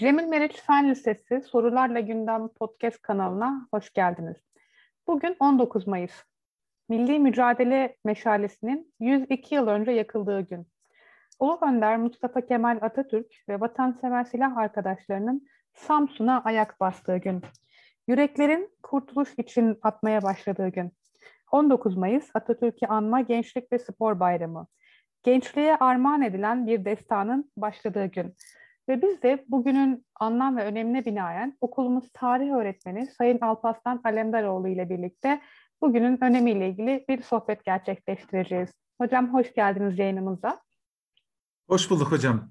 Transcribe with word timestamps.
Cemil 0.00 0.24
Meriç 0.24 0.56
Fen 0.56 0.90
Lisesi 0.90 1.40
Sorularla 1.40 2.00
Gündem 2.00 2.48
Podcast 2.48 3.02
kanalına 3.02 3.68
hoş 3.72 3.92
geldiniz. 3.92 4.36
Bugün 5.06 5.36
19 5.40 5.86
Mayıs. 5.86 6.12
Milli 6.88 7.18
Mücadele 7.18 7.96
Meşalesi'nin 8.04 8.94
102 9.00 9.54
yıl 9.54 9.66
önce 9.66 9.90
yakıldığı 9.90 10.40
gün. 10.40 10.66
Ulu 11.38 11.58
Önder 11.62 11.96
Mustafa 11.96 12.40
Kemal 12.40 12.78
Atatürk 12.82 13.34
ve 13.48 13.60
vatansever 13.60 14.24
silah 14.24 14.56
arkadaşlarının 14.56 15.46
Samsun'a 15.74 16.42
ayak 16.44 16.80
bastığı 16.80 17.16
gün. 17.16 17.42
Yüreklerin 18.08 18.70
kurtuluş 18.82 19.34
için 19.38 19.78
atmaya 19.82 20.22
başladığı 20.22 20.68
gün. 20.68 20.92
19 21.52 21.96
Mayıs 21.96 22.30
Atatürk'ü 22.34 22.86
anma 22.86 23.20
Gençlik 23.20 23.72
ve 23.72 23.78
Spor 23.78 24.20
Bayramı. 24.20 24.66
Gençliğe 25.22 25.76
armağan 25.76 26.22
edilen 26.22 26.66
bir 26.66 26.84
destanın 26.84 27.52
başladığı 27.56 28.06
gün. 28.06 28.34
Ve 28.90 29.02
biz 29.02 29.22
de 29.22 29.44
bugünün 29.48 30.06
anlam 30.20 30.56
ve 30.56 30.64
önemine 30.64 31.04
binaen 31.04 31.58
okulumuz 31.60 32.04
tarih 32.12 32.52
öğretmeni 32.52 33.06
Sayın 33.06 33.38
Alpaslan 33.40 34.00
Alemdaroğlu 34.04 34.68
ile 34.68 34.90
birlikte 34.90 35.40
bugünün 35.80 36.24
önemiyle 36.24 36.68
ilgili 36.68 37.04
bir 37.08 37.22
sohbet 37.22 37.64
gerçekleştireceğiz. 37.64 38.70
Hocam 39.00 39.34
hoş 39.34 39.54
geldiniz 39.54 39.98
yayınımıza. 39.98 40.60
Hoş 41.68 41.90
bulduk 41.90 42.12
hocam. 42.12 42.50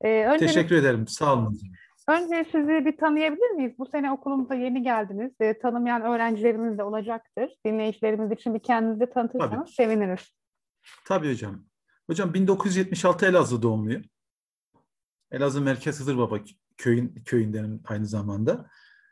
Ee, 0.00 0.24
önce 0.24 0.46
Teşekkür 0.46 0.76
ederim. 0.76 1.08
Sağ 1.08 1.34
olun. 1.34 1.60
Önce 2.08 2.44
sizi 2.52 2.84
bir 2.84 2.96
tanıyabilir 2.96 3.50
miyiz? 3.50 3.72
Bu 3.78 3.86
sene 3.86 4.12
okulumuza 4.12 4.54
yeni 4.54 4.82
geldiniz. 4.82 5.32
E, 5.40 5.58
tanımayan 5.58 6.02
öğrencilerimiz 6.02 6.78
de 6.78 6.84
olacaktır. 6.84 7.50
Dinleyicilerimiz 7.66 8.32
için 8.32 8.54
bir 8.54 8.62
kendinizi 8.62 9.10
tanıtırsanız 9.10 9.50
Tabii. 9.52 9.72
seviniriz. 9.72 10.32
Tabii 11.06 11.30
hocam. 11.30 11.64
Hocam 12.06 12.34
1976 12.34 13.26
Elazığ 13.26 13.62
doğumluyum. 13.62 14.02
Elazığ 15.32 15.60
Merkez 15.60 16.00
Hızırbaba 16.00 16.38
köyün 16.76 17.14
köyündenim 17.24 17.80
aynı 17.84 18.06
zamanda. 18.06 18.70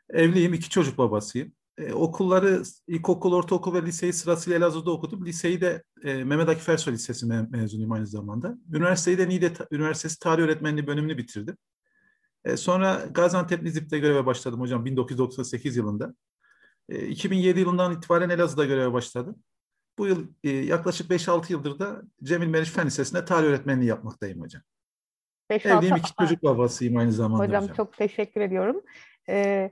Evliyim, 0.09 0.53
iki 0.53 0.69
çocuk 0.69 0.97
babasıyım. 0.97 1.53
Ee, 1.77 1.93
okulları 1.93 2.63
ilkokul, 2.87 3.33
ortaokul 3.33 3.73
ve 3.73 3.85
liseyi 3.85 4.13
sırasıyla 4.13 4.57
Elazığ'da 4.57 4.91
okudum. 4.91 5.25
Liseyi 5.25 5.61
de 5.61 5.83
e, 6.03 6.23
Mehmet 6.23 6.49
Akif 6.49 6.69
Ersoy 6.69 6.93
Lisesi 6.93 7.25
me 7.25 7.47
mezunuyum 7.51 7.91
aynı 7.91 8.07
zamanda. 8.07 8.57
Üniversiteyi 8.73 9.17
de 9.17 9.29
Niğde 9.29 9.53
Üniversitesi 9.71 10.19
Tarih 10.19 10.43
Öğretmenliği 10.43 10.87
bölümünü 10.87 11.17
bitirdim. 11.17 11.57
E, 12.45 12.57
sonra 12.57 13.05
Gaziantep 13.11 13.63
Nizip'te 13.63 13.99
göreve 13.99 14.25
başladım 14.25 14.59
hocam 14.59 14.85
1998 14.85 15.77
yılında. 15.77 16.15
E, 16.89 17.07
2007 17.07 17.59
yılından 17.59 17.93
itibaren 17.93 18.29
Elazığ'da 18.29 18.65
göreve 18.65 18.93
başladım. 18.93 19.35
Bu 19.97 20.07
yıl 20.07 20.27
e, 20.43 20.49
yaklaşık 20.49 21.11
5-6 21.11 21.51
yıldır 21.51 21.79
da 21.79 22.01
Cemil 22.23 22.47
Meriç 22.47 22.69
Fen 22.69 22.87
Lisesi'nde 22.87 23.25
tarih 23.25 23.47
öğretmenliği 23.47 23.89
yapmaktayım 23.89 24.41
hocam. 24.41 24.61
Evliyim 25.51 25.95
iki 25.95 26.15
çocuk 26.15 26.43
babasıyım 26.43 26.97
aynı 26.97 27.11
zamanda 27.11 27.43
hocam. 27.43 27.63
Hocam 27.63 27.75
çok 27.75 27.97
teşekkür 27.97 28.41
ediyorum. 28.41 28.81
Ee, 29.29 29.71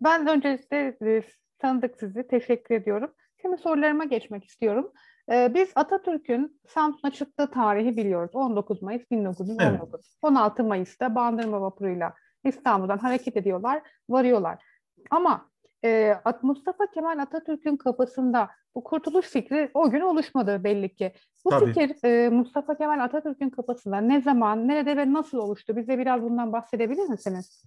ben 0.00 0.26
öncelikle 0.26 0.96
e, 1.02 1.22
tanıdık 1.58 1.96
sizi. 1.96 2.26
Teşekkür 2.26 2.74
ediyorum. 2.74 3.10
Şimdi 3.42 3.58
sorularıma 3.58 4.04
geçmek 4.04 4.44
istiyorum. 4.44 4.92
Ee, 5.32 5.54
biz 5.54 5.72
Atatürk'ün 5.74 6.60
Samsun'a 6.68 7.12
çıktığı 7.12 7.50
tarihi 7.50 7.96
biliyoruz. 7.96 8.30
19 8.34 8.82
Mayıs 8.82 9.10
1919. 9.10 9.90
Evet. 9.90 10.04
16 10.22 10.64
Mayıs'ta 10.64 11.14
Bandırma 11.14 11.60
vapuruyla 11.60 12.14
İstanbul'dan 12.44 12.98
hareket 12.98 13.36
ediyorlar, 13.36 13.82
varıyorlar. 14.08 14.64
Ama 15.10 15.50
e, 15.84 16.14
Mustafa 16.42 16.86
Kemal 16.86 17.18
Atatürk'ün 17.18 17.76
kafasında 17.76 18.50
bu 18.74 18.84
kurtuluş 18.84 19.26
fikri 19.26 19.70
o 19.74 19.90
gün 19.90 20.00
oluşmadı 20.00 20.64
belli 20.64 20.94
ki. 20.94 21.12
Bu 21.44 21.50
Tabii. 21.50 21.66
fikir 21.66 22.04
e, 22.04 22.28
Mustafa 22.28 22.76
Kemal 22.76 23.04
Atatürk'ün 23.04 23.50
kafasında 23.50 24.00
ne 24.00 24.22
zaman, 24.22 24.68
nerede 24.68 24.96
ve 24.96 25.12
nasıl 25.12 25.38
oluştu? 25.38 25.76
Bize 25.76 25.98
biraz 25.98 26.22
bundan 26.22 26.52
bahsedebilir 26.52 27.08
misiniz? 27.08 27.64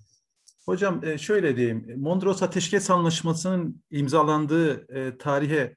Hocam 0.65 1.03
e, 1.03 1.17
şöyle 1.17 1.57
diyeyim, 1.57 1.93
Mondros 1.97 2.43
Ateşkes 2.43 2.89
Anlaşması'nın 2.89 3.81
imzalandığı 3.91 4.95
e, 4.95 5.17
tarihe 5.17 5.75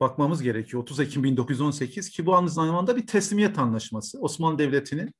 bakmamız 0.00 0.42
gerekiyor. 0.42 0.82
30 0.82 1.00
Ekim 1.00 1.24
1918 1.24 2.10
ki 2.10 2.26
bu 2.26 2.36
aynı 2.36 2.48
zamanda 2.48 2.96
bir 2.96 3.06
teslimiyet 3.06 3.58
anlaşması. 3.58 4.20
Osmanlı 4.20 4.58
Devleti'nin 4.58 5.14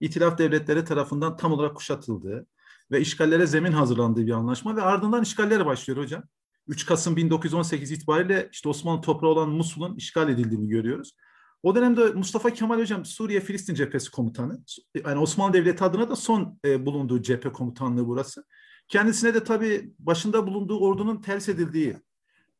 itilaf 0.00 0.38
devletleri 0.38 0.84
tarafından 0.84 1.36
tam 1.36 1.52
olarak 1.52 1.76
kuşatıldığı 1.76 2.46
ve 2.90 3.00
işgallere 3.00 3.46
zemin 3.46 3.72
hazırlandığı 3.72 4.26
bir 4.26 4.32
anlaşma 4.32 4.76
ve 4.76 4.82
ardından 4.82 5.22
işgallere 5.22 5.66
başlıyor 5.66 5.98
hocam. 5.98 6.22
3 6.68 6.86
Kasım 6.86 7.16
1918 7.16 7.90
itibariyle 7.90 8.48
işte 8.52 8.68
Osmanlı 8.68 9.00
toprağı 9.00 9.30
olan 9.30 9.48
Musul'un 9.50 9.96
işgal 9.96 10.28
edildiğini 10.28 10.68
görüyoruz. 10.68 11.16
O 11.62 11.74
dönemde 11.74 12.04
Mustafa 12.04 12.50
Kemal 12.50 12.78
Hocam 12.78 13.04
Suriye 13.04 13.40
Filistin 13.40 13.74
Cephesi 13.74 14.10
Komutanı. 14.10 14.58
Yani 15.04 15.18
Osmanlı 15.18 15.52
Devleti 15.52 15.84
adına 15.84 16.08
da 16.08 16.16
son 16.16 16.58
e, 16.64 16.86
bulunduğu 16.86 17.22
cephe 17.22 17.52
komutanlığı 17.52 18.06
burası. 18.06 18.44
Kendisine 18.88 19.34
de 19.34 19.44
tabii 19.44 19.92
başında 19.98 20.46
bulunduğu 20.46 20.78
ordunun 20.78 21.20
ters 21.20 21.48
edildiği, 21.48 21.96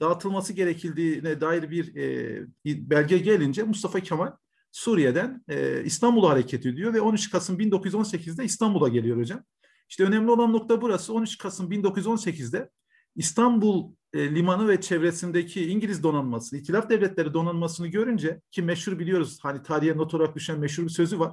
dağıtılması 0.01 0.53
gerekildiğine 0.53 1.41
dair 1.41 1.71
bir 1.71 1.97
e, 1.97 2.47
belge 2.65 3.19
gelince 3.19 3.63
Mustafa 3.63 4.01
Kemal 4.01 4.33
Suriye'den 4.73 5.45
e, 5.49 5.85
İstanbul'a 5.85 6.31
hareket 6.31 6.67
ediyor 6.67 6.95
ve 6.95 7.01
13 7.01 7.31
Kasım 7.31 7.61
1918'de 7.61 8.45
İstanbul'a 8.45 8.89
geliyor 8.89 9.17
hocam. 9.17 9.45
İşte 9.89 10.05
önemli 10.05 10.31
olan 10.31 10.53
nokta 10.53 10.83
burası. 10.83 11.13
13 11.13 11.39
Kasım 11.39 11.71
1918'de 11.71 12.71
İstanbul 13.17 13.93
e, 14.13 14.35
limanı 14.35 14.69
ve 14.69 14.81
çevresindeki 14.81 15.67
İngiliz 15.67 16.03
donanması, 16.03 16.57
İtilaf 16.57 16.91
Devletleri 16.91 17.35
donanmasını 17.35 17.87
görünce 17.87 18.41
ki 18.51 18.63
meşhur 18.63 18.99
biliyoruz 18.99 19.39
hani 19.43 19.63
tarihe 19.63 19.97
not 19.97 20.15
olarak 20.15 20.37
düşen 20.37 20.59
meşhur 20.59 20.85
bir 20.85 20.89
sözü 20.89 21.19
var. 21.19 21.33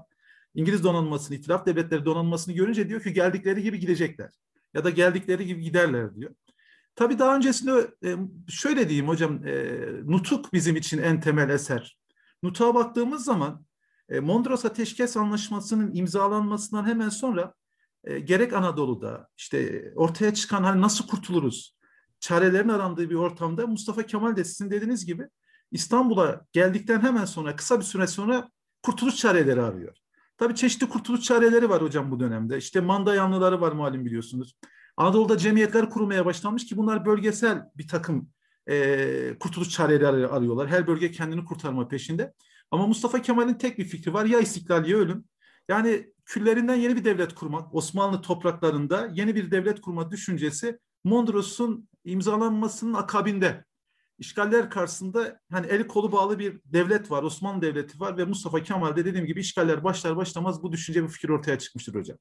İngiliz 0.55 0.83
donanmasını, 0.83 1.37
İtilaf 1.37 1.65
Devletleri 1.65 2.05
donanmasını 2.05 2.55
görünce 2.55 2.89
diyor 2.89 3.01
ki 3.01 3.13
geldikleri 3.13 3.63
gibi 3.63 3.79
gidecekler 3.79 4.29
ya 4.73 4.83
da 4.83 4.89
geldikleri 4.89 5.45
gibi 5.45 5.61
giderler 5.61 6.15
diyor. 6.15 6.31
Tabii 6.95 7.19
daha 7.19 7.35
öncesinde 7.35 7.93
e, 8.03 8.15
şöyle 8.49 8.89
diyeyim 8.89 9.07
hocam, 9.07 9.47
e, 9.47 9.79
Nutuk 10.05 10.53
bizim 10.53 10.75
için 10.75 10.97
en 10.97 11.19
temel 11.21 11.49
eser. 11.49 11.97
Nutuk'a 12.43 12.75
baktığımız 12.75 13.23
zaman 13.23 13.65
Mondros 14.21 14.65
Ateşkes 14.65 15.17
Anlaşması'nın 15.17 15.95
imzalanmasından 15.95 16.85
hemen 16.85 17.09
sonra 17.09 17.53
e, 18.03 18.19
gerek 18.19 18.53
Anadolu'da 18.53 19.27
işte 19.37 19.83
ortaya 19.95 20.33
çıkan 20.33 20.63
hani 20.63 20.81
nasıl 20.81 21.07
kurtuluruz 21.07 21.75
çarelerin 22.19 22.69
arandığı 22.69 23.09
bir 23.09 23.15
ortamda 23.15 23.67
Mustafa 23.67 24.03
Kemal 24.03 24.35
de 24.35 24.43
sizin 24.43 24.71
dediğiniz 24.71 25.05
gibi 25.05 25.27
İstanbul'a 25.71 26.45
geldikten 26.51 27.01
hemen 27.01 27.25
sonra 27.25 27.55
kısa 27.55 27.79
bir 27.79 27.83
süre 27.83 28.07
sonra 28.07 28.49
kurtuluş 28.83 29.15
çareleri 29.15 29.61
arıyor. 29.61 29.97
Tabii 30.37 30.55
çeşitli 30.55 30.89
kurtuluş 30.89 31.21
çareleri 31.21 31.69
var 31.69 31.81
hocam 31.81 32.11
bu 32.11 32.19
dönemde. 32.19 32.57
İşte 32.57 32.81
manda 32.81 33.15
yanlıları 33.15 33.61
var 33.61 33.71
malum 33.71 34.05
biliyorsunuz. 34.05 34.55
Anadolu'da 34.97 35.37
cemiyetler 35.37 35.89
kurulmaya 35.89 36.25
başlanmış 36.25 36.65
ki 36.65 36.77
bunlar 36.77 37.05
bölgesel 37.05 37.61
bir 37.77 37.87
takım 37.87 38.29
e, 38.69 39.37
kurtuluş 39.39 39.69
çareleri 39.69 40.27
arıyorlar. 40.27 40.67
Her 40.67 40.87
bölge 40.87 41.11
kendini 41.11 41.45
kurtarma 41.45 41.87
peşinde. 41.87 42.33
Ama 42.71 42.87
Mustafa 42.87 43.21
Kemal'in 43.21 43.53
tek 43.53 43.77
bir 43.77 43.85
fikri 43.85 44.13
var. 44.13 44.25
Ya 44.25 44.39
istiklal 44.39 44.85
ya 44.85 44.97
ölüm. 44.97 45.25
Yani 45.71 46.13
küllerinden 46.25 46.75
yeni 46.75 46.95
bir 46.95 47.05
devlet 47.05 47.35
kurmak, 47.35 47.75
Osmanlı 47.75 48.21
topraklarında 48.21 49.09
yeni 49.13 49.35
bir 49.35 49.51
devlet 49.51 49.81
kurma 49.81 50.11
düşüncesi 50.11 50.79
Mondros'un 51.03 51.89
imzalanmasının 52.03 52.93
akabinde 52.93 53.65
işgaller 54.17 54.69
karşısında 54.69 55.39
hani 55.51 55.67
eli 55.67 55.87
kolu 55.87 56.11
bağlı 56.11 56.39
bir 56.39 56.61
devlet 56.65 57.11
var, 57.11 57.23
Osmanlı 57.23 57.61
Devleti 57.61 57.99
var 57.99 58.17
ve 58.17 58.25
Mustafa 58.25 58.63
Kemal 58.63 58.95
de 58.95 59.05
dediğim 59.05 59.25
gibi 59.25 59.39
işgaller 59.39 59.83
başlar 59.83 60.15
başlamaz 60.15 60.63
bu 60.63 60.71
düşünce 60.71 61.03
bir 61.03 61.09
fikir 61.09 61.29
ortaya 61.29 61.59
çıkmıştır 61.59 61.95
hocam. 61.95 62.17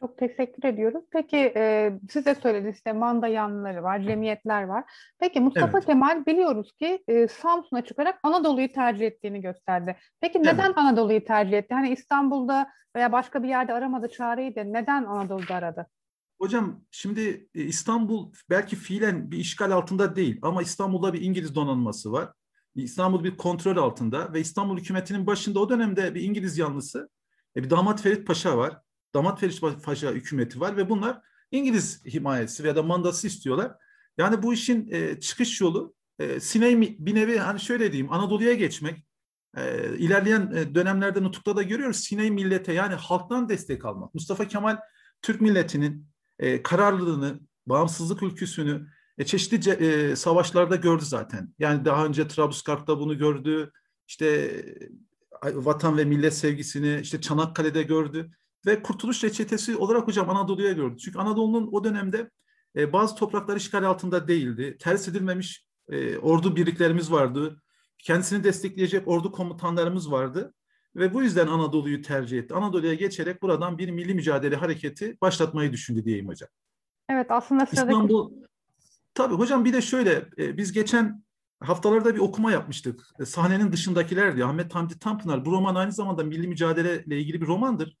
Çok 0.00 0.18
teşekkür 0.18 0.68
ediyoruz. 0.68 1.04
Peki 1.10 1.52
e, 1.56 1.92
siz 2.10 2.26
de 2.26 2.34
söylediniz 2.34 2.76
işte 2.76 2.92
manda 2.92 3.28
yanlıları 3.28 3.82
var, 3.82 4.00
cemiyetler 4.00 4.62
var. 4.62 4.84
Peki 5.18 5.40
Mustafa 5.40 5.78
evet. 5.78 5.86
Kemal 5.86 6.26
biliyoruz 6.26 6.72
ki 6.72 7.04
e, 7.08 7.28
Samsun'a 7.28 7.84
çıkarak 7.84 8.18
Anadolu'yu 8.22 8.72
tercih 8.72 9.06
ettiğini 9.06 9.40
gösterdi. 9.40 9.96
Peki 10.20 10.38
neden 10.38 10.66
evet. 10.66 10.78
Anadolu'yu 10.78 11.24
tercih 11.24 11.58
etti? 11.58 11.74
Hani 11.74 11.90
İstanbul'da 11.90 12.70
veya 12.96 13.12
başka 13.12 13.42
bir 13.42 13.48
yerde 13.48 13.72
aramadı 13.72 14.08
çareyi 14.08 14.54
de 14.54 14.72
neden 14.72 15.04
Anadolu'da 15.04 15.54
aradı? 15.54 15.86
Hocam 16.40 16.80
şimdi 16.90 17.48
e, 17.54 17.62
İstanbul 17.62 18.32
belki 18.50 18.76
fiilen 18.76 19.30
bir 19.30 19.38
işgal 19.38 19.70
altında 19.70 20.16
değil 20.16 20.38
ama 20.42 20.62
İstanbul'da 20.62 21.12
bir 21.12 21.20
İngiliz 21.20 21.54
donanması 21.54 22.12
var. 22.12 22.32
İstanbul 22.74 23.24
bir 23.24 23.36
kontrol 23.36 23.76
altında 23.76 24.32
ve 24.32 24.40
İstanbul 24.40 24.78
hükümetinin 24.78 25.26
başında 25.26 25.60
o 25.60 25.68
dönemde 25.68 26.14
bir 26.14 26.22
İngiliz 26.22 26.58
yanlısı 26.58 27.08
e, 27.56 27.64
bir 27.64 27.70
damat 27.70 28.02
Ferit 28.02 28.26
Paşa 28.26 28.56
var. 28.56 28.85
Damat 29.16 29.40
Ferit 29.40 29.82
Paşa 29.84 30.12
hükümeti 30.12 30.60
var 30.60 30.76
ve 30.76 30.90
bunlar 30.90 31.20
İngiliz 31.50 32.04
himayesi 32.04 32.64
veya 32.64 32.76
da 32.76 32.82
mandası 32.82 33.26
istiyorlar. 33.26 33.72
Yani 34.18 34.42
bu 34.42 34.54
işin 34.54 34.88
e, 34.90 35.20
çıkış 35.20 35.60
yolu 35.60 35.94
e, 36.18 36.40
Siney 36.40 36.96
bir 36.98 37.14
nevi 37.14 37.38
hani 37.38 37.60
şöyle 37.60 37.92
diyeyim 37.92 38.12
Anadolu'ya 38.12 38.54
geçmek. 38.54 39.06
E, 39.56 39.88
ilerleyen 39.98 40.52
e, 40.56 40.74
dönemlerde 40.74 41.22
nutukta 41.22 41.56
da 41.56 41.62
görüyoruz 41.62 41.96
Siney 41.96 42.30
millete 42.30 42.72
yani 42.72 42.94
halktan 42.94 43.48
destek 43.48 43.84
almak. 43.84 44.14
Mustafa 44.14 44.48
Kemal 44.48 44.78
Türk 45.22 45.40
milletinin 45.40 46.06
e, 46.38 46.62
kararlılığını, 46.62 47.40
bağımsızlık 47.66 48.22
ülküsünü 48.22 48.86
e, 49.18 49.24
çeşitli 49.24 49.70
e, 49.70 50.16
savaşlarda 50.16 50.76
gördü 50.76 51.04
zaten. 51.04 51.54
Yani 51.58 51.84
daha 51.84 52.06
önce 52.06 52.28
Trablusgarp'ta 52.28 52.98
bunu 52.98 53.18
gördü, 53.18 53.72
işte 54.08 54.50
vatan 55.42 55.98
ve 55.98 56.04
millet 56.04 56.34
sevgisini 56.34 57.00
işte 57.02 57.20
Çanakkale'de 57.20 57.82
gördü. 57.82 58.30
Ve 58.66 58.82
kurtuluş 58.82 59.24
reçetesi 59.24 59.76
olarak 59.76 60.08
hocam 60.08 60.30
Anadolu'ya 60.30 60.72
gördü. 60.72 60.98
Çünkü 60.98 61.18
Anadolu'nun 61.18 61.68
o 61.72 61.84
dönemde 61.84 62.30
e, 62.76 62.92
bazı 62.92 63.16
topraklar 63.16 63.56
işgal 63.56 63.84
altında 63.84 64.28
değildi. 64.28 64.76
Ters 64.80 65.08
edilmemiş 65.08 65.66
e, 65.88 66.18
ordu 66.18 66.56
birliklerimiz 66.56 67.12
vardı. 67.12 67.62
Kendisini 67.98 68.44
destekleyecek 68.44 69.08
ordu 69.08 69.32
komutanlarımız 69.32 70.10
vardı. 70.10 70.54
Ve 70.96 71.14
bu 71.14 71.22
yüzden 71.22 71.46
Anadolu'yu 71.46 72.02
tercih 72.02 72.38
etti. 72.38 72.54
Anadolu'ya 72.54 72.94
geçerek 72.94 73.42
buradan 73.42 73.78
bir 73.78 73.90
milli 73.90 74.14
mücadele 74.14 74.56
hareketi 74.56 75.16
başlatmayı 75.20 75.72
düşündü 75.72 76.04
diyeyim 76.04 76.28
hocam. 76.28 76.48
Evet 77.08 77.26
aslında 77.30 77.66
sıradaki... 77.66 77.88
İstanbul, 77.88 78.30
tabii 79.14 79.34
hocam 79.34 79.64
bir 79.64 79.72
de 79.72 79.82
şöyle, 79.82 80.28
e, 80.38 80.56
biz 80.56 80.72
geçen 80.72 81.24
haftalarda 81.60 82.14
bir 82.14 82.20
okuma 82.20 82.52
yapmıştık. 82.52 83.00
E, 83.20 83.24
sahnenin 83.24 83.72
dışındakiler 83.72 84.36
diye 84.36 84.44
Ahmet 84.44 84.74
Hamdi 84.74 84.98
Tanpınar. 84.98 85.44
Bu 85.44 85.52
roman 85.52 85.74
aynı 85.74 85.92
zamanda 85.92 86.24
milli 86.24 86.48
mücadele 86.48 87.04
ile 87.04 87.20
ilgili 87.20 87.40
bir 87.40 87.46
romandır. 87.46 87.96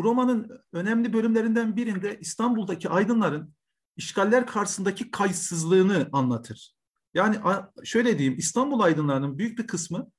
Bu 0.00 0.04
romanın 0.04 0.60
önemli 0.72 1.12
bölümlerinden 1.12 1.76
birinde 1.76 2.18
İstanbul'daki 2.20 2.88
aydınların 2.88 3.54
işgaller 3.96 4.46
karşısındaki 4.46 5.10
kayıtsızlığını 5.10 6.08
anlatır. 6.12 6.74
Yani 7.14 7.36
şöyle 7.84 8.18
diyeyim, 8.18 8.38
İstanbul 8.38 8.80
aydınlarının 8.80 9.38
büyük 9.38 9.58
bir 9.58 9.66
kısmı 9.66 10.10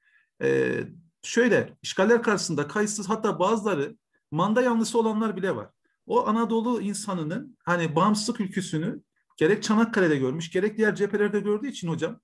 e, 0.44 0.80
şöyle 1.24 1.78
işgaller 1.82 2.24
karşısında 2.24 2.68
kayıtsız 2.68 3.10
hatta 3.10 3.40
bazıları 3.40 3.98
manda 4.32 4.62
yanlısı 4.62 5.00
olanlar 5.00 5.36
bile 5.36 5.56
var. 5.56 5.70
O 6.06 6.28
Anadolu 6.28 6.82
insanının 6.82 7.58
hani 7.66 7.96
bağımsızlık 7.96 8.42
ülküsünü 8.42 9.02
gerek 9.38 9.64
Çanakkale'de 9.64 10.18
görmüş 10.18 10.52
gerek 10.52 10.78
diğer 10.78 10.96
cephelerde 10.96 11.40
gördüğü 11.40 11.68
için 11.68 11.88
hocam 11.88 12.20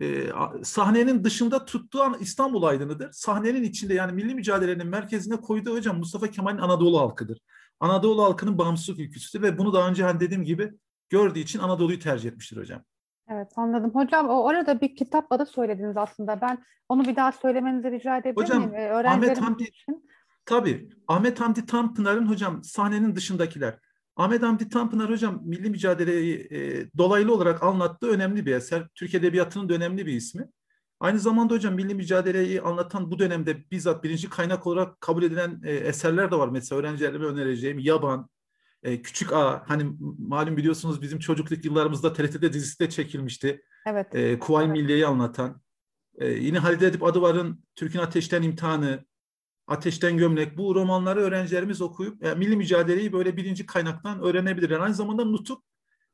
e, 0.00 0.28
sahnenin 0.62 1.24
dışında 1.24 1.64
tuttuğu 1.64 2.02
an 2.02 2.16
İstanbul 2.20 2.62
aydınıdır. 2.62 3.12
Sahnenin 3.12 3.62
içinde 3.62 3.94
yani 3.94 4.12
milli 4.12 4.34
mücadelenin 4.34 4.86
merkezine 4.86 5.36
koyduğu 5.36 5.76
hocam 5.76 5.98
Mustafa 5.98 6.26
Kemal'in 6.30 6.58
Anadolu 6.58 7.00
halkıdır. 7.00 7.38
Anadolu 7.80 8.24
halkının 8.24 8.58
bağımsızlık 8.58 9.00
ülküsüdür 9.00 9.42
ve 9.42 9.58
bunu 9.58 9.72
daha 9.72 9.88
önce 9.88 10.04
hani 10.04 10.20
dediğim 10.20 10.44
gibi 10.44 10.72
gördüğü 11.08 11.38
için 11.38 11.58
Anadolu'yu 11.58 11.98
tercih 11.98 12.30
etmiştir 12.30 12.56
hocam. 12.56 12.82
Evet 13.28 13.52
anladım. 13.56 13.90
Hocam 13.94 14.28
o 14.28 14.42
orada 14.42 14.80
bir 14.80 14.96
kitap 14.96 15.32
adı 15.32 15.46
söylediniz 15.46 15.96
aslında. 15.96 16.40
Ben 16.40 16.64
onu 16.88 17.04
bir 17.04 17.16
daha 17.16 17.32
söylemenizi 17.32 17.90
rica 17.90 18.16
edebilir 18.16 18.44
hocam, 18.44 18.58
miyim? 18.58 18.74
Ee, 18.74 18.90
Ahmet 18.92 19.42
Hamdi, 19.42 19.62
için. 19.62 20.08
Tabii. 20.46 20.88
Ahmet 21.08 21.40
Hamdi 21.40 21.66
Tanpınar'ın 21.66 22.26
hocam 22.26 22.64
sahnenin 22.64 23.16
dışındakiler. 23.16 23.78
Ahmet 24.16 24.42
Hamdi 24.42 24.68
Tanpınar 24.68 25.10
hocam 25.10 25.40
milli 25.44 25.70
mücadeleyi 25.70 26.48
e, 26.50 26.86
dolaylı 26.98 27.34
olarak 27.34 27.62
anlattığı 27.62 28.08
önemli 28.08 28.46
bir 28.46 28.54
eser. 28.54 28.88
Türk 28.94 29.14
Edebiyatı'nın 29.14 29.68
da 29.68 29.74
önemli 29.74 30.06
bir 30.06 30.12
ismi. 30.12 30.48
Aynı 31.00 31.18
zamanda 31.18 31.54
hocam 31.54 31.74
milli 31.74 31.94
mücadeleyi 31.94 32.60
anlatan 32.60 33.10
bu 33.10 33.18
dönemde 33.18 33.70
bizzat 33.70 34.04
birinci 34.04 34.30
kaynak 34.30 34.66
olarak 34.66 35.00
kabul 35.00 35.22
edilen 35.22 35.60
e, 35.64 35.72
eserler 35.72 36.30
de 36.30 36.36
var. 36.36 36.48
Mesela 36.48 36.80
öğrencilerime 36.80 37.24
önereceğim 37.24 37.78
Yaban, 37.78 38.28
e, 38.82 39.02
Küçük 39.02 39.32
A. 39.32 39.62
Hani 39.66 39.96
malum 40.18 40.56
biliyorsunuz 40.56 41.02
bizim 41.02 41.18
çocukluk 41.18 41.64
yıllarımızda 41.64 42.12
TRT'de 42.12 42.52
dizisi 42.52 42.80
de 42.80 42.90
çekilmişti. 42.90 43.62
Evet. 43.86 44.14
E, 44.14 44.38
Kuvayi 44.38 44.66
evet. 44.66 44.76
Milliye'yi 44.76 45.06
anlatan. 45.06 45.60
E, 46.18 46.28
yine 46.28 46.58
Halide 46.58 46.86
Edip 46.86 47.02
Adıvar'ın 47.02 47.64
Türk'ün 47.74 47.98
Ateşten 47.98 48.42
İmtihanı, 48.42 49.04
Ateşten 49.66 50.18
Gömlek 50.18 50.58
bu 50.58 50.74
romanları 50.74 51.20
öğrencilerimiz 51.20 51.82
okuyup 51.82 52.24
e, 52.24 52.34
milli 52.34 52.56
mücadeleyi 52.56 53.12
böyle 53.12 53.36
birinci 53.36 53.66
kaynaktan 53.66 54.22
öğrenebilirler. 54.22 54.80
Aynı 54.80 54.94
zamanda 54.94 55.24
Nutuk 55.24 55.62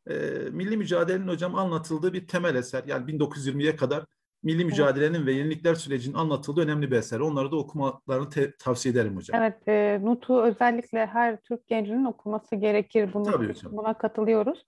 e, 0.06 0.14
milli 0.50 0.76
mücadelenin 0.76 1.29
hocam 1.29 1.55
anlatıldığı 1.55 2.12
bir 2.12 2.26
temel 2.26 2.55
eser. 2.55 2.82
Yani 2.87 3.12
1920'ye 3.12 3.76
kadar 3.76 4.05
milli 4.43 4.64
mücadelenin 4.64 5.14
evet. 5.14 5.26
ve 5.26 5.32
yenilikler 5.32 5.75
sürecinin 5.75 6.14
anlatıldığı 6.14 6.61
önemli 6.61 6.91
bir 6.91 6.97
eser. 6.97 7.20
Onları 7.20 7.50
da 7.50 7.56
okumalarını 7.56 8.31
te- 8.31 8.56
tavsiye 8.56 8.93
ederim 8.93 9.17
hocam. 9.17 9.43
Evet, 9.43 9.69
e, 9.69 10.00
Nut'u 10.03 10.43
özellikle 10.43 11.06
her 11.06 11.37
Türk 11.37 11.67
gencinin 11.67 12.05
okuması 12.05 12.56
gerekir. 12.56 13.11
Bunu, 13.14 13.25
Tabii 13.25 13.49
hocam. 13.49 13.73
Buna 13.76 13.94
katılıyoruz. 13.94 14.64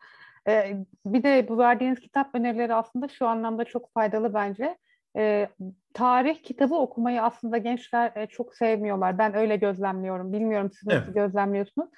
E, 0.49 0.77
bir 1.07 1.23
de 1.23 1.47
bu 1.49 1.59
verdiğiniz 1.59 2.01
kitap 2.01 2.35
önerileri 2.35 2.75
aslında 2.75 3.09
şu 3.09 3.27
anlamda 3.27 3.65
çok 3.65 3.93
faydalı 3.93 4.35
bence 4.35 4.79
e, 5.17 5.49
tarih 5.95 6.43
kitabı 6.43 6.75
okumayı 6.75 7.23
aslında 7.23 7.59
gençler 7.59 8.13
e, 8.17 8.27
çok 8.27 8.55
sevmiyorlar. 8.55 9.19
Ben 9.19 9.35
öyle 9.35 9.57
gözlemliyorum. 9.57 10.33
Bilmiyorum 10.33 10.71
siz 10.73 10.87
nasıl 10.87 11.05
evet. 11.05 11.15
gözlemliyorsunuz. 11.15 11.89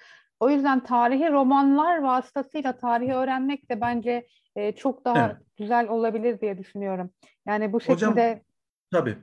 O 0.40 0.50
yüzden 0.50 0.84
tarihi 0.84 1.32
romanlar 1.32 1.98
vasıtasıyla 1.98 2.76
tarihi 2.76 3.14
öğrenmek 3.14 3.70
de 3.70 3.80
bence 3.80 4.26
e, 4.56 4.72
çok 4.72 5.04
daha 5.04 5.26
evet. 5.26 5.36
güzel 5.56 5.88
olabilir 5.88 6.40
diye 6.40 6.58
düşünüyorum. 6.58 7.10
Yani 7.46 7.72
bu 7.72 7.80
şekilde... 7.80 8.06
Hocam, 8.06 8.40
tabii. 8.92 9.18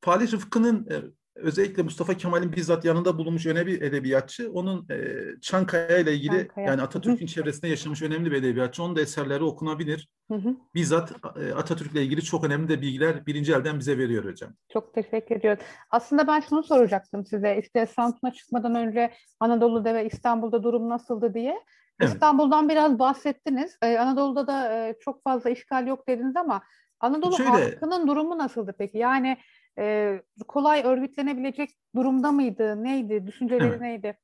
Fahri 0.00 0.32
Rıfkı'nın 0.32 0.88
özellikle 1.34 1.82
Mustafa 1.82 2.14
Kemal'in 2.14 2.52
bizzat 2.52 2.84
yanında 2.84 3.18
bulunmuş 3.18 3.46
önemli 3.46 3.66
bir 3.66 3.82
edebiyatçı. 3.82 4.50
Onun 4.52 4.86
e, 4.90 4.96
Çankaya 5.40 5.98
ile 5.98 6.14
ilgili 6.14 6.38
Çankaya. 6.38 6.66
yani 6.66 6.82
Atatürk'ün 6.82 7.26
çevresinde 7.26 7.68
yaşamış 7.68 8.02
önemli 8.02 8.30
bir 8.30 8.36
edebiyatçı. 8.36 8.82
Onun 8.82 8.96
da 8.96 9.00
eserleri 9.00 9.44
okunabilir. 9.44 10.08
Hı 10.30 10.34
hı. 10.34 10.56
Bizzat 10.74 11.12
e, 11.36 11.54
Atatürk'le 11.54 11.96
ilgili 11.96 12.22
çok 12.22 12.44
önemli 12.44 12.68
de 12.68 12.82
bilgiler 12.82 13.26
birinci 13.26 13.52
elden 13.52 13.78
bize 13.78 13.98
veriyor 13.98 14.24
hocam. 14.24 14.50
Çok 14.72 14.94
teşekkür 14.94 15.36
ediyorum. 15.36 15.62
Aslında 15.90 16.26
ben 16.26 16.40
şunu 16.40 16.62
soracaktım 16.62 17.26
size. 17.26 17.58
İşte 17.62 17.86
Samsun'a 17.86 18.32
çıkmadan 18.32 18.74
önce 18.74 19.12
Anadolu'da 19.40 19.94
ve 19.94 20.06
İstanbul'da 20.06 20.62
durum 20.62 20.88
nasıldı 20.88 21.34
diye. 21.34 21.58
Evet. 22.00 22.12
İstanbul'dan 22.12 22.68
biraz 22.68 22.98
bahsettiniz. 22.98 23.76
Ee, 23.82 23.98
Anadolu'da 23.98 24.46
da 24.46 24.72
e, 24.72 24.94
çok 25.00 25.24
fazla 25.24 25.50
işgal 25.50 25.86
yok 25.86 26.08
dediniz 26.08 26.36
ama 26.36 26.62
Anadolu 27.00 27.36
Şöyle, 27.36 27.50
halkının 27.50 28.06
durumu 28.06 28.38
nasıldı 28.38 28.74
peki? 28.78 28.98
Yani 28.98 29.38
e, 29.78 30.22
kolay 30.48 30.82
örgütlenebilecek 30.84 31.70
durumda 31.94 32.32
mıydı? 32.32 32.84
Neydi? 32.84 33.26
Düşünceleri 33.26 33.68
evet. 33.68 33.80
neydi? 33.80 34.18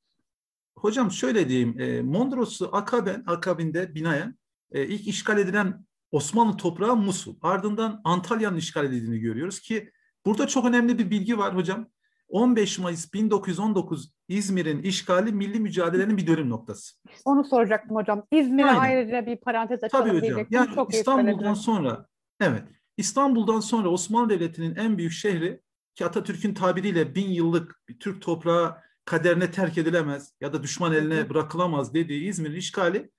Hocam 0.77 1.11
şöyle 1.11 1.49
diyeyim. 1.49 1.81
E, 1.81 2.03
Mondros'u 2.03 2.71
Akaben, 2.73 3.25
akabinde 3.27 3.95
binaen 3.95 4.39
e, 4.73 4.87
ilk 4.87 5.09
işgal 5.09 5.39
edilen 5.39 5.85
Osmanlı 6.13 6.57
toprağı 6.57 6.97
Musul. 6.97 7.37
Ardından 7.43 8.01
Antalya'nın 8.05 8.57
işgal 8.57 8.85
edildiğini 8.85 9.19
görüyoruz 9.19 9.61
ki 9.61 9.91
burada 10.27 10.47
çok 10.47 10.65
önemli 10.65 10.99
bir 10.99 11.11
bilgi 11.11 11.39
var 11.39 11.57
hocam. 11.57 11.87
15 12.29 12.79
Mayıs 12.79 13.15
1919 13.15 14.13
İzmir'in 14.29 14.83
işgali 14.83 15.33
milli 15.33 15.61
mücadelenin 15.61 16.17
bir 16.17 16.27
dönüm 16.27 16.51
noktası. 16.51 16.95
Onu 17.25 17.45
soracaktım 17.45 17.97
hocam. 17.97 18.27
İzmir'e 18.33 18.71
ayrıca 18.71 19.27
bir 19.27 19.37
parantez 19.37 19.85
açalım. 19.85 20.09
Tabii 20.09 20.21
hocam. 20.21 20.47
Yani 20.51 20.75
çok 20.75 20.95
İstanbul'dan 20.95 21.55
sonra 21.55 22.07
evet 22.41 22.65
İstanbul'dan 22.99 23.61
sonra 23.61 23.89
Osmanlı 23.89 24.31
Devleti'nin 24.31 24.77
en 24.77 24.99
büyük 24.99 25.13
şehri 25.13 25.61
ki 25.95 26.05
Atatürk'ün 26.05 26.55
tabiriyle 26.55 27.15
bin 27.15 27.31
yıllık 27.31 27.81
bir 27.89 27.99
Türk 27.99 28.23
toprağı 28.23 28.77
kaderine 29.05 29.51
terk 29.51 29.79
edilemez 29.79 30.33
ya 30.41 30.53
da 30.53 30.63
düşman 30.63 30.93
eline 30.93 31.31
bırakılamaz 31.31 31.95
dediği 31.95 32.29
İzmir'in 32.29 32.57
işgali 32.57 33.11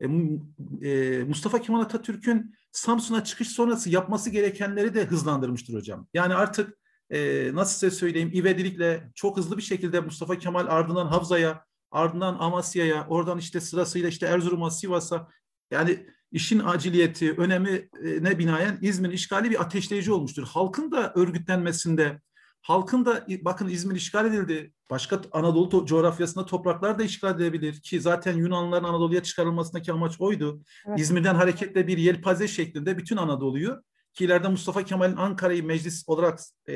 e, 0.00 0.06
e, 0.88 1.24
Mustafa 1.24 1.60
Kemal 1.60 1.80
Atatürk'ün 1.80 2.54
Samsun'a 2.72 3.24
çıkış 3.24 3.48
sonrası 3.48 3.90
yapması 3.90 4.30
gerekenleri 4.30 4.94
de 4.94 5.04
hızlandırmıştır 5.04 5.74
hocam. 5.74 6.08
Yani 6.14 6.34
artık 6.34 6.78
e, 7.10 7.50
nasıl 7.54 7.78
size 7.78 7.90
söyleyeyim 7.90 8.30
ivedilikle 8.34 9.10
çok 9.14 9.36
hızlı 9.36 9.56
bir 9.56 9.62
şekilde 9.62 10.00
Mustafa 10.00 10.38
Kemal 10.38 10.66
ardından 10.66 11.06
Havza'ya, 11.06 11.64
ardından 11.90 12.36
Amasya'ya, 12.38 13.06
oradan 13.08 13.38
işte 13.38 13.60
sırasıyla 13.60 14.08
işte 14.08 14.26
Erzurum'a, 14.26 14.70
Sivas'a 14.70 15.28
yani 15.70 16.06
işin 16.32 16.58
aciliyeti, 16.58 17.32
önemi 17.32 17.88
ne 18.02 18.38
binaen 18.38 18.78
İzmir'in 18.82 19.12
işgali 19.12 19.50
bir 19.50 19.62
ateşleyici 19.62 20.12
olmuştur. 20.12 20.46
Halkın 20.46 20.92
da 20.92 21.12
örgütlenmesinde, 21.16 22.20
halkın 22.62 23.04
da 23.04 23.26
bakın 23.42 23.68
İzmir 23.68 23.96
işgal 23.96 24.26
edildi. 24.26 24.72
Başka 24.90 25.20
Anadolu 25.32 25.86
coğrafyasında 25.86 26.46
topraklar 26.46 26.98
da 26.98 27.02
işgal 27.02 27.34
edilebilir 27.34 27.80
ki 27.80 28.00
zaten 28.00 28.36
Yunanlıların 28.36 28.88
Anadolu'ya 28.88 29.22
çıkarılmasındaki 29.22 29.92
amaç 29.92 30.20
oydu. 30.20 30.62
Evet. 30.88 31.00
İzmir'den 31.00 31.34
hareketle 31.34 31.86
bir 31.86 31.98
yelpaze 31.98 32.48
şeklinde 32.48 32.98
bütün 32.98 33.16
Anadolu'yu 33.16 33.82
ki 34.14 34.24
ileride 34.24 34.48
Mustafa 34.48 34.82
Kemal'in 34.82 35.16
Ankara'yı 35.16 35.64
meclis 35.64 36.04
olarak 36.06 36.40
e, 36.68 36.74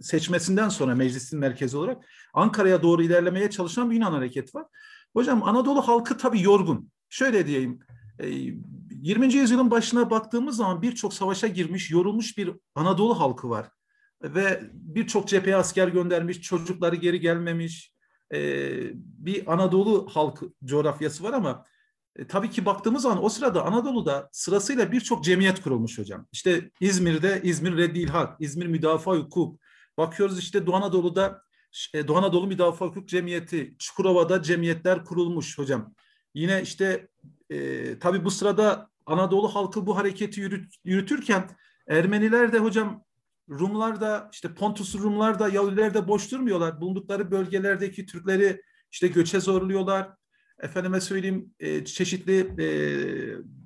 seçmesinden 0.00 0.68
sonra 0.68 0.94
meclisin 0.94 1.38
merkezi 1.38 1.76
olarak 1.76 2.04
Ankara'ya 2.34 2.82
doğru 2.82 3.02
ilerlemeye 3.02 3.50
çalışan 3.50 3.90
bir 3.90 3.94
Yunan 3.94 4.12
hareketi 4.12 4.58
var. 4.58 4.66
Hocam 5.12 5.42
Anadolu 5.42 5.88
halkı 5.88 6.16
tabii 6.16 6.42
yorgun. 6.42 6.90
Şöyle 7.08 7.46
diyeyim, 7.46 7.78
20. 8.20 9.34
E, 9.34 9.38
yüzyılın 9.38 9.70
başına 9.70 10.10
baktığımız 10.10 10.56
zaman 10.56 10.82
birçok 10.82 11.14
savaşa 11.14 11.46
girmiş, 11.46 11.90
yorulmuş 11.90 12.38
bir 12.38 12.50
Anadolu 12.74 13.20
halkı 13.20 13.50
var. 13.50 13.70
Ve 14.22 14.60
birçok 14.72 15.28
cepheye 15.28 15.56
asker 15.56 15.88
göndermiş, 15.88 16.40
çocukları 16.40 16.96
geri 16.96 17.20
gelmemiş 17.20 17.92
e, 18.34 18.70
bir 19.02 19.52
Anadolu 19.52 20.08
halkı 20.12 20.52
coğrafyası 20.64 21.24
var 21.24 21.32
ama 21.32 21.64
e, 22.16 22.26
tabii 22.26 22.50
ki 22.50 22.66
baktığımız 22.66 23.02
zaman 23.02 23.24
o 23.24 23.28
sırada 23.28 23.64
Anadolu'da 23.64 24.28
sırasıyla 24.32 24.92
birçok 24.92 25.24
cemiyet 25.24 25.62
kurulmuş 25.62 25.98
hocam. 25.98 26.26
İşte 26.32 26.70
İzmir'de 26.80 27.40
İzmir 27.44 27.76
Reddil 27.76 28.08
Hak, 28.08 28.40
İzmir 28.40 28.66
Müdafaa 28.66 29.16
Hukuk. 29.16 29.60
Bakıyoruz 29.98 30.38
işte 30.38 30.66
Doğu 30.66 30.74
Anadolu'da 30.74 31.42
Doğu 31.94 32.16
Anadolu 32.16 32.46
Müdafaa 32.46 32.86
Hukuk 32.86 33.08
Cemiyeti, 33.08 33.76
Çukurova'da 33.78 34.42
cemiyetler 34.42 35.04
kurulmuş 35.04 35.58
hocam. 35.58 35.94
Yine 36.34 36.62
işte 36.62 37.08
e, 37.50 37.98
tabii 37.98 38.24
bu 38.24 38.30
sırada 38.30 38.90
Anadolu 39.06 39.54
halkı 39.54 39.86
bu 39.86 39.96
hareketi 39.96 40.40
yürüt, 40.40 40.74
yürütürken 40.84 41.50
Ermeniler 41.88 42.52
de 42.52 42.58
hocam 42.58 43.04
Rumlar 43.50 44.00
da 44.00 44.30
işte 44.32 44.54
Pontus 44.54 44.94
Rumlar 44.94 45.38
da 45.38 45.48
Yahudiler 45.48 45.94
de 45.94 46.08
boş 46.08 46.32
durmuyorlar. 46.32 46.80
Bulundukları 46.80 47.30
bölgelerdeki 47.30 48.06
Türkleri 48.06 48.62
işte 48.92 49.08
göçe 49.08 49.40
zorluyorlar. 49.40 50.10
Efendime 50.60 51.00
söyleyeyim 51.00 51.54
e, 51.60 51.84
çeşitli 51.84 52.38
e, 52.58 52.66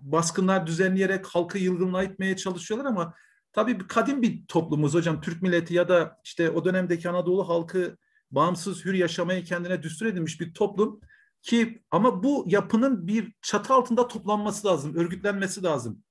baskınlar 0.02 0.66
düzenleyerek 0.66 1.26
halkı 1.26 1.58
yılgınlatmaya 1.58 2.36
çalışıyorlar 2.36 2.86
ama 2.86 3.14
tabii 3.52 3.78
kadim 3.78 4.22
bir 4.22 4.46
toplumuz 4.46 4.94
hocam. 4.94 5.20
Türk 5.20 5.42
milleti 5.42 5.74
ya 5.74 5.88
da 5.88 6.20
işte 6.24 6.50
o 6.50 6.64
dönemdeki 6.64 7.08
Anadolu 7.08 7.48
halkı 7.48 7.96
bağımsız 8.30 8.84
hür 8.84 8.94
yaşamaya 8.94 9.44
kendine 9.44 9.82
düstur 9.82 10.06
edilmiş 10.06 10.40
bir 10.40 10.54
toplum 10.54 11.00
ki 11.42 11.82
ama 11.90 12.22
bu 12.22 12.44
yapının 12.46 13.06
bir 13.06 13.34
çatı 13.42 13.74
altında 13.74 14.08
toplanması 14.08 14.66
lazım, 14.66 14.96
örgütlenmesi 14.96 15.62
lazım. 15.62 16.02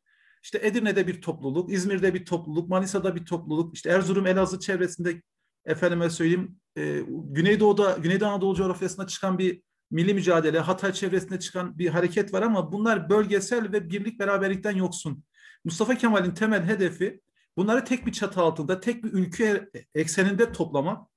İşte 0.44 0.60
Edirne'de 0.62 1.08
bir 1.08 1.22
topluluk, 1.22 1.72
İzmir'de 1.72 2.14
bir 2.14 2.26
topluluk, 2.26 2.70
Manisa'da 2.70 3.16
bir 3.16 3.26
topluluk, 3.26 3.76
işte 3.76 3.90
Erzurum, 3.90 4.28
Elazığ 4.28 4.60
çevresinde 4.60 5.22
efendime 5.66 6.10
söyleyeyim 6.10 6.60
e, 6.78 7.02
Güneydoğu'da, 7.08 7.98
Güneydoğu 8.02 8.30
Anadolu 8.30 8.56
coğrafyasında 8.56 9.08
çıkan 9.08 9.40
bir 9.40 9.62
milli 9.92 10.14
mücadele, 10.14 10.60
Hatay 10.60 10.94
çevresinde 10.94 11.40
çıkan 11.40 11.78
bir 11.78 11.88
hareket 11.88 12.34
var 12.34 12.42
ama 12.42 12.72
bunlar 12.72 13.10
bölgesel 13.10 13.72
ve 13.72 13.90
birlik 13.90 14.20
beraberlikten 14.20 14.76
yoksun. 14.76 15.24
Mustafa 15.66 15.96
Kemal'in 15.96 16.32
temel 16.32 16.64
hedefi 16.64 17.22
bunları 17.58 17.86
tek 17.86 18.06
bir 18.06 18.12
çatı 18.12 18.42
altında, 18.42 18.80
tek 18.80 19.04
bir 19.04 19.14
ülke 19.14 19.70
ekseninde 19.96 20.52
toplamak. 20.52 21.11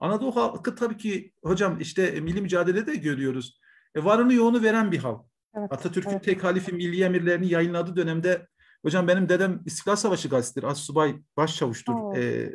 Anadolu 0.00 0.36
halkı 0.36 0.74
tabii 0.74 0.96
ki 0.96 1.32
hocam 1.44 1.80
işte 1.80 2.20
milli 2.20 2.40
mücadelede 2.40 2.94
görüyoruz. 2.94 3.60
E, 3.94 4.04
varını 4.04 4.34
yoğunu 4.34 4.62
veren 4.62 4.92
bir 4.92 4.98
halk. 4.98 5.24
Evet, 5.54 5.72
Atatürk'ün 5.72 6.10
evet. 6.10 6.24
tek 6.24 6.44
halifi 6.44 6.72
milli 6.72 7.02
emirlerini 7.02 7.48
yayınladığı 7.48 7.96
dönemde 7.96 8.46
hocam 8.82 9.08
benim 9.08 9.28
dedem 9.28 9.62
İstiklal 9.66 9.96
Savaşı 9.96 10.28
gazetesidir. 10.28 10.62
Assubay 10.62 11.16
başçavuştur. 11.36 12.16
E, 12.16 12.52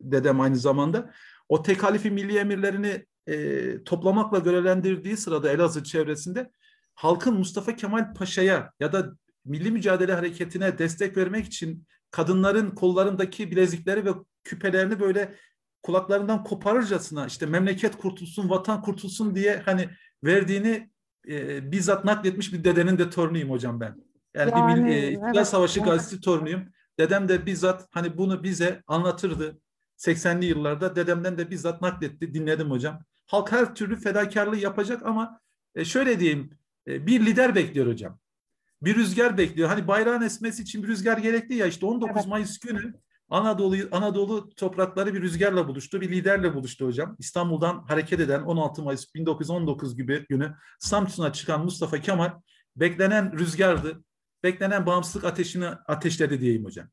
dedem 0.00 0.40
aynı 0.40 0.56
zamanda. 0.56 1.10
O 1.48 1.62
tek 1.62 1.82
halifi 1.82 2.10
milli 2.10 2.38
emirlerini 2.38 3.06
e, 3.26 3.84
toplamakla 3.84 4.38
görevlendirdiği 4.38 5.16
sırada 5.16 5.52
Elazığ 5.52 5.84
çevresinde 5.84 6.50
halkın 6.94 7.34
Mustafa 7.34 7.76
Kemal 7.76 8.14
Paşa'ya 8.14 8.72
ya 8.80 8.92
da 8.92 9.12
milli 9.44 9.70
mücadele 9.70 10.12
hareketine 10.12 10.78
destek 10.78 11.16
vermek 11.16 11.46
için 11.46 11.86
kadınların 12.10 12.70
kollarındaki 12.70 13.50
bilezikleri 13.50 14.04
ve 14.04 14.10
küpelerini 14.44 15.00
böyle 15.00 15.34
kulaklarından 15.86 16.44
koparırcasına 16.44 17.26
işte 17.26 17.46
memleket 17.46 17.96
kurtulsun, 17.96 18.50
vatan 18.50 18.82
kurtulsun 18.82 19.34
diye 19.34 19.62
hani 19.64 19.88
verdiğini 20.24 20.90
e, 21.28 21.72
bizzat 21.72 22.04
nakletmiş 22.04 22.52
bir 22.52 22.64
dedenin 22.64 22.98
de 22.98 23.10
torunuyum 23.10 23.50
hocam 23.50 23.80
ben. 23.80 23.96
Yani, 24.34 24.50
yani 24.50 24.84
bir 24.84 24.90
e, 24.90 25.08
İstiklal 25.08 25.36
evet, 25.36 25.46
Savaşı 25.46 25.80
evet. 25.80 25.88
gazetesi 25.88 26.20
torunuyum. 26.20 26.62
Dedem 26.98 27.28
de 27.28 27.46
bizzat 27.46 27.88
hani 27.90 28.18
bunu 28.18 28.42
bize 28.42 28.82
anlatırdı. 28.86 29.60
80'li 29.98 30.44
yıllarda 30.44 30.96
dedemden 30.96 31.38
de 31.38 31.50
bizzat 31.50 31.82
nakletti. 31.82 32.34
Dinledim 32.34 32.70
hocam. 32.70 33.00
Halk 33.26 33.52
her 33.52 33.74
türlü 33.74 33.96
fedakarlığı 33.96 34.56
yapacak 34.56 35.06
ama 35.06 35.40
e, 35.74 35.84
şöyle 35.84 36.20
diyeyim 36.20 36.50
e, 36.86 37.06
bir 37.06 37.26
lider 37.26 37.54
bekliyor 37.54 37.86
hocam. 37.86 38.18
Bir 38.82 38.94
rüzgar 38.94 39.38
bekliyor. 39.38 39.68
Hani 39.68 39.88
bayrağın 39.88 40.22
esmesi 40.22 40.62
için 40.62 40.82
bir 40.82 40.88
rüzgar 40.88 41.18
gerekli 41.18 41.54
ya 41.54 41.66
işte 41.66 41.86
19 41.86 42.16
evet. 42.16 42.26
Mayıs 42.26 42.58
günü 42.58 42.94
Anadolu 43.30 43.76
Anadolu 43.92 44.54
toprakları 44.54 45.14
bir 45.14 45.22
rüzgarla 45.22 45.68
buluştu, 45.68 46.00
bir 46.00 46.10
liderle 46.10 46.54
buluştu 46.54 46.86
hocam. 46.86 47.16
İstanbul'dan 47.18 47.84
hareket 47.88 48.20
eden 48.20 48.42
16 48.42 48.82
Mayıs 48.82 49.14
1919 49.14 49.96
gibi 49.96 50.26
günü 50.28 50.54
Samsun'a 50.78 51.32
çıkan 51.32 51.64
Mustafa 51.64 52.00
Kemal 52.00 52.30
beklenen 52.76 53.38
rüzgardı. 53.38 54.04
Beklenen 54.42 54.86
bağımsızlık 54.86 55.24
ateşini 55.24 55.66
ateşledi 55.66 56.40
diyeyim 56.40 56.64
hocam. 56.64 56.86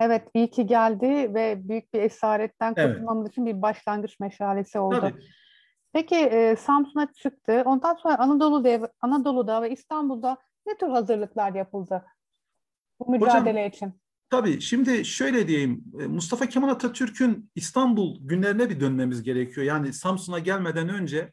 Evet, 0.00 0.28
iyi 0.34 0.50
ki 0.50 0.66
geldi 0.66 1.34
ve 1.34 1.68
büyük 1.68 1.94
bir 1.94 2.02
esaretten 2.02 2.74
kurtulmamız 2.74 3.22
evet. 3.22 3.32
için 3.32 3.46
bir 3.46 3.62
başlangıç 3.62 4.20
meşalesi 4.20 4.78
oldu. 4.78 5.00
Tabii. 5.00 5.22
Peki 5.92 6.16
e, 6.16 6.56
Samsun'a 6.56 7.12
çıktı. 7.12 7.62
Ondan 7.64 7.94
sonra 7.94 8.18
Anadolu'da, 8.18 8.92
Anadolu'da 9.00 9.62
ve 9.62 9.70
İstanbul'da 9.70 10.36
ne 10.66 10.76
tür 10.76 10.88
hazırlıklar 10.88 11.54
yapıldı 11.54 12.04
bu 13.00 13.10
mücadele 13.10 13.50
Hocam, 13.50 13.68
için? 13.68 14.00
Tabii 14.30 14.60
şimdi 14.60 15.04
şöyle 15.04 15.48
diyeyim 15.48 15.84
e, 16.00 16.06
Mustafa 16.06 16.46
Kemal 16.46 16.68
Atatürk'ün 16.68 17.50
İstanbul 17.54 18.18
günlerine 18.20 18.70
bir 18.70 18.80
dönmemiz 18.80 19.22
gerekiyor. 19.22 19.66
Yani 19.66 19.92
Samsun'a 19.92 20.38
gelmeden 20.38 20.88
önce 20.88 21.32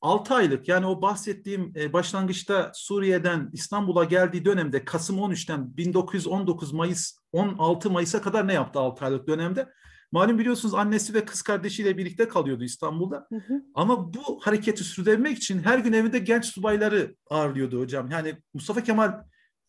6 0.00 0.34
aylık 0.34 0.68
yani 0.68 0.86
o 0.86 1.02
bahsettiğim 1.02 1.72
e, 1.76 1.92
başlangıçta 1.92 2.70
Suriye'den 2.74 3.50
İstanbul'a 3.52 4.04
geldiği 4.04 4.44
dönemde 4.44 4.84
Kasım 4.84 5.18
13'ten 5.18 5.76
1919 5.76 6.72
Mayıs 6.72 7.18
16 7.32 7.90
Mayıs'a 7.90 8.22
kadar 8.22 8.48
ne 8.48 8.52
yaptı 8.52 8.78
6 8.78 9.04
aylık 9.04 9.28
dönemde? 9.28 9.68
Malum 10.12 10.38
biliyorsunuz 10.38 10.74
annesi 10.74 11.14
ve 11.14 11.24
kız 11.24 11.42
kardeşiyle 11.42 11.98
birlikte 11.98 12.28
kalıyordu 12.28 12.64
İstanbul'da. 12.64 13.26
Hı 13.28 13.36
hı. 13.36 13.62
Ama 13.74 14.14
bu 14.14 14.40
hareketi 14.40 14.84
sürdürmek 14.84 15.38
için 15.38 15.62
her 15.62 15.78
gün 15.78 15.92
evinde 15.92 16.18
genç 16.18 16.44
subayları 16.44 17.16
ağırlıyordu 17.30 17.80
hocam. 17.80 18.10
Yani 18.10 18.36
Mustafa 18.54 18.82
Kemal 18.82 19.12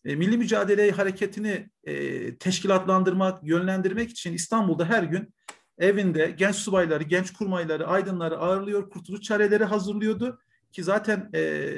e, 0.08 0.16
milli 0.16 0.38
mücadele 0.38 0.92
hareketini 0.92 1.70
e, 1.84 2.38
teşkilatlandırmak, 2.38 3.44
yönlendirmek 3.44 4.10
için 4.10 4.34
İstanbul'da 4.34 4.86
her 4.86 5.04
gün 5.04 5.34
evinde 5.78 6.36
genç 6.38 6.56
subayları, 6.56 7.04
genç 7.04 7.34
kurmayları, 7.34 7.88
aydınları 7.88 8.38
ağırlıyor, 8.38 8.90
kurtuluş 8.90 9.22
çareleri 9.22 9.64
hazırlıyordu. 9.64 10.40
Ki 10.72 10.84
zaten 10.84 11.30
e, 11.36 11.72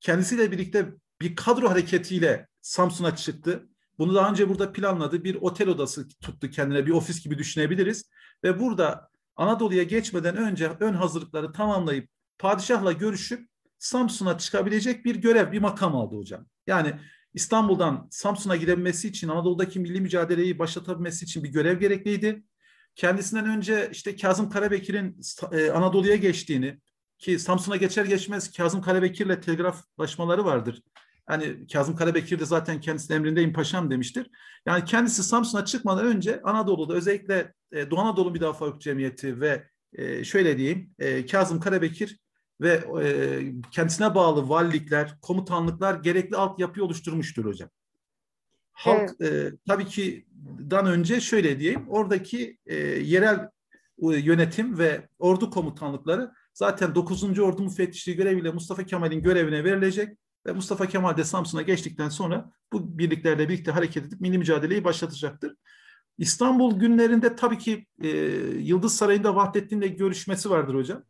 kendisiyle 0.00 0.52
birlikte 0.52 0.88
bir 1.20 1.36
kadro 1.36 1.70
hareketiyle 1.70 2.48
Samsun'a 2.60 3.16
çıktı. 3.16 3.68
Bunu 3.98 4.14
daha 4.14 4.30
önce 4.30 4.48
burada 4.48 4.72
planladı. 4.72 5.24
Bir 5.24 5.34
otel 5.34 5.68
odası 5.68 6.08
tuttu 6.08 6.50
kendine, 6.50 6.86
bir 6.86 6.90
ofis 6.90 7.24
gibi 7.24 7.38
düşünebiliriz. 7.38 8.10
Ve 8.44 8.60
burada 8.60 9.08
Anadolu'ya 9.36 9.82
geçmeden 9.82 10.36
önce 10.36 10.70
ön 10.80 10.94
hazırlıkları 10.94 11.52
tamamlayıp 11.52 12.10
padişahla 12.38 12.92
görüşüp 12.92 13.48
Samsun'a 13.78 14.38
çıkabilecek 14.38 15.04
bir 15.04 15.16
görev, 15.16 15.52
bir 15.52 15.58
makam 15.58 15.96
aldı 15.96 16.16
hocam. 16.16 16.46
Yani 16.66 16.94
İstanbul'dan 17.34 18.08
Samsun'a 18.10 18.56
gidebilmesi 18.56 19.08
için, 19.08 19.28
Anadolu'daki 19.28 19.80
milli 19.80 20.00
mücadeleyi 20.00 20.58
başlatabilmesi 20.58 21.24
için 21.24 21.44
bir 21.44 21.48
görev 21.48 21.80
gerekliydi. 21.80 22.42
Kendisinden 22.94 23.48
önce 23.48 23.88
işte 23.92 24.16
Kazım 24.16 24.50
Karabekir'in 24.50 25.20
e, 25.52 25.70
Anadolu'ya 25.70 26.16
geçtiğini 26.16 26.78
ki 27.18 27.38
Samsun'a 27.38 27.76
geçer 27.76 28.04
geçmez 28.04 28.52
Kazım 28.52 28.82
Karabekir'le 28.82 29.40
telgraflaşmaları 29.40 30.44
vardır. 30.44 30.82
Hani 31.26 31.66
Kazım 31.66 31.96
Karabekir 31.96 32.40
de 32.40 32.44
zaten 32.44 32.80
kendisinin 32.80 33.18
emrindeyim 33.18 33.52
paşam 33.52 33.90
demiştir. 33.90 34.30
Yani 34.66 34.84
kendisi 34.84 35.22
Samsun'a 35.22 35.64
çıkmadan 35.64 36.06
önce 36.06 36.42
Anadolu'da 36.42 36.94
özellikle 36.94 37.54
e, 37.72 37.90
Doğu 37.90 37.98
Anadolu 37.98 38.30
Müdafaa 38.30 38.66
Hukuk 38.66 38.80
Cemiyeti 38.80 39.40
ve 39.40 39.68
e, 39.92 40.24
şöyle 40.24 40.58
diyeyim 40.58 40.94
Kazım 41.30 41.60
Karabekir 41.60 42.18
ve 42.60 42.84
e, 43.02 43.42
kendisine 43.70 44.14
bağlı 44.14 44.48
valilikler, 44.48 45.18
komutanlıklar 45.22 45.94
gerekli 45.94 46.36
altyapıyı 46.36 46.84
oluşturmuştur 46.84 47.44
hocam. 47.44 47.70
Halk 48.72 49.10
evet. 49.20 49.52
e, 49.52 49.56
tabii 49.66 49.86
ki 49.86 50.26
dan 50.70 50.86
önce 50.86 51.20
şöyle 51.20 51.58
diyeyim, 51.58 51.88
oradaki 51.88 52.58
e, 52.66 52.76
yerel 52.84 53.48
e, 54.02 54.06
yönetim 54.06 54.78
ve 54.78 55.08
ordu 55.18 55.50
komutanlıkları 55.50 56.32
zaten 56.54 56.94
9. 56.94 57.38
Ordu 57.38 57.62
Müfettişliği 57.62 58.16
göreviyle 58.16 58.50
Mustafa 58.50 58.84
Kemal'in 58.84 59.22
görevine 59.22 59.64
verilecek 59.64 60.18
ve 60.46 60.52
Mustafa 60.52 60.86
Kemal 60.86 61.16
de 61.16 61.24
Samsun'a 61.24 61.62
geçtikten 61.62 62.08
sonra 62.08 62.50
bu 62.72 62.98
birliklerle 62.98 63.48
birlikte 63.48 63.70
hareket 63.70 64.06
edip 64.06 64.20
milli 64.20 64.38
mücadeleyi 64.38 64.84
başlatacaktır. 64.84 65.54
İstanbul 66.18 66.78
günlerinde 66.78 67.36
tabii 67.36 67.58
ki 67.58 67.86
e, 68.02 68.08
Yıldız 68.58 68.96
Sarayı'nda 68.96 69.36
Vahdettin'le 69.36 69.96
görüşmesi 69.96 70.50
vardır 70.50 70.74
hocam. 70.74 71.02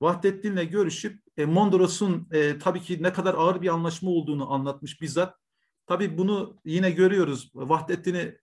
Vahdettin'le 0.00 0.70
görüşüp 0.70 1.22
e, 1.36 1.44
Mondros'un 1.44 2.28
e, 2.32 2.58
tabii 2.58 2.82
ki 2.82 3.02
ne 3.02 3.12
kadar 3.12 3.34
ağır 3.34 3.62
bir 3.62 3.68
anlaşma 3.68 4.10
olduğunu 4.10 4.52
anlatmış 4.52 5.00
bizzat. 5.00 5.36
Tabii 5.86 6.18
bunu 6.18 6.60
yine 6.64 6.90
görüyoruz. 6.90 7.50
Vahdettin'i 7.54 8.38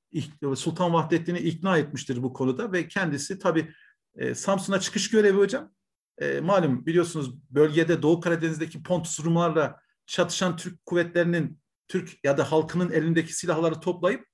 Sultan 0.55 0.93
Vahdettin'i 0.93 1.39
ikna 1.39 1.77
etmiştir 1.77 2.23
bu 2.23 2.33
konuda 2.33 2.71
ve 2.71 2.87
kendisi 2.87 3.39
tabii 3.39 3.71
e, 4.15 4.35
Samsun'a 4.35 4.79
çıkış 4.79 5.09
görevi 5.09 5.37
hocam. 5.37 5.71
E, 6.17 6.39
malum 6.39 6.85
biliyorsunuz 6.85 7.33
bölgede 7.49 8.01
Doğu 8.01 8.19
Karadeniz'deki 8.19 8.83
Pontus 8.83 9.25
Rumlarla 9.25 9.79
çatışan 10.05 10.57
Türk 10.57 10.85
kuvvetlerinin 10.85 11.59
Türk 11.87 12.23
ya 12.23 12.37
da 12.37 12.51
halkının 12.51 12.91
elindeki 12.91 13.33
silahları 13.33 13.79
toplayıp 13.79 14.25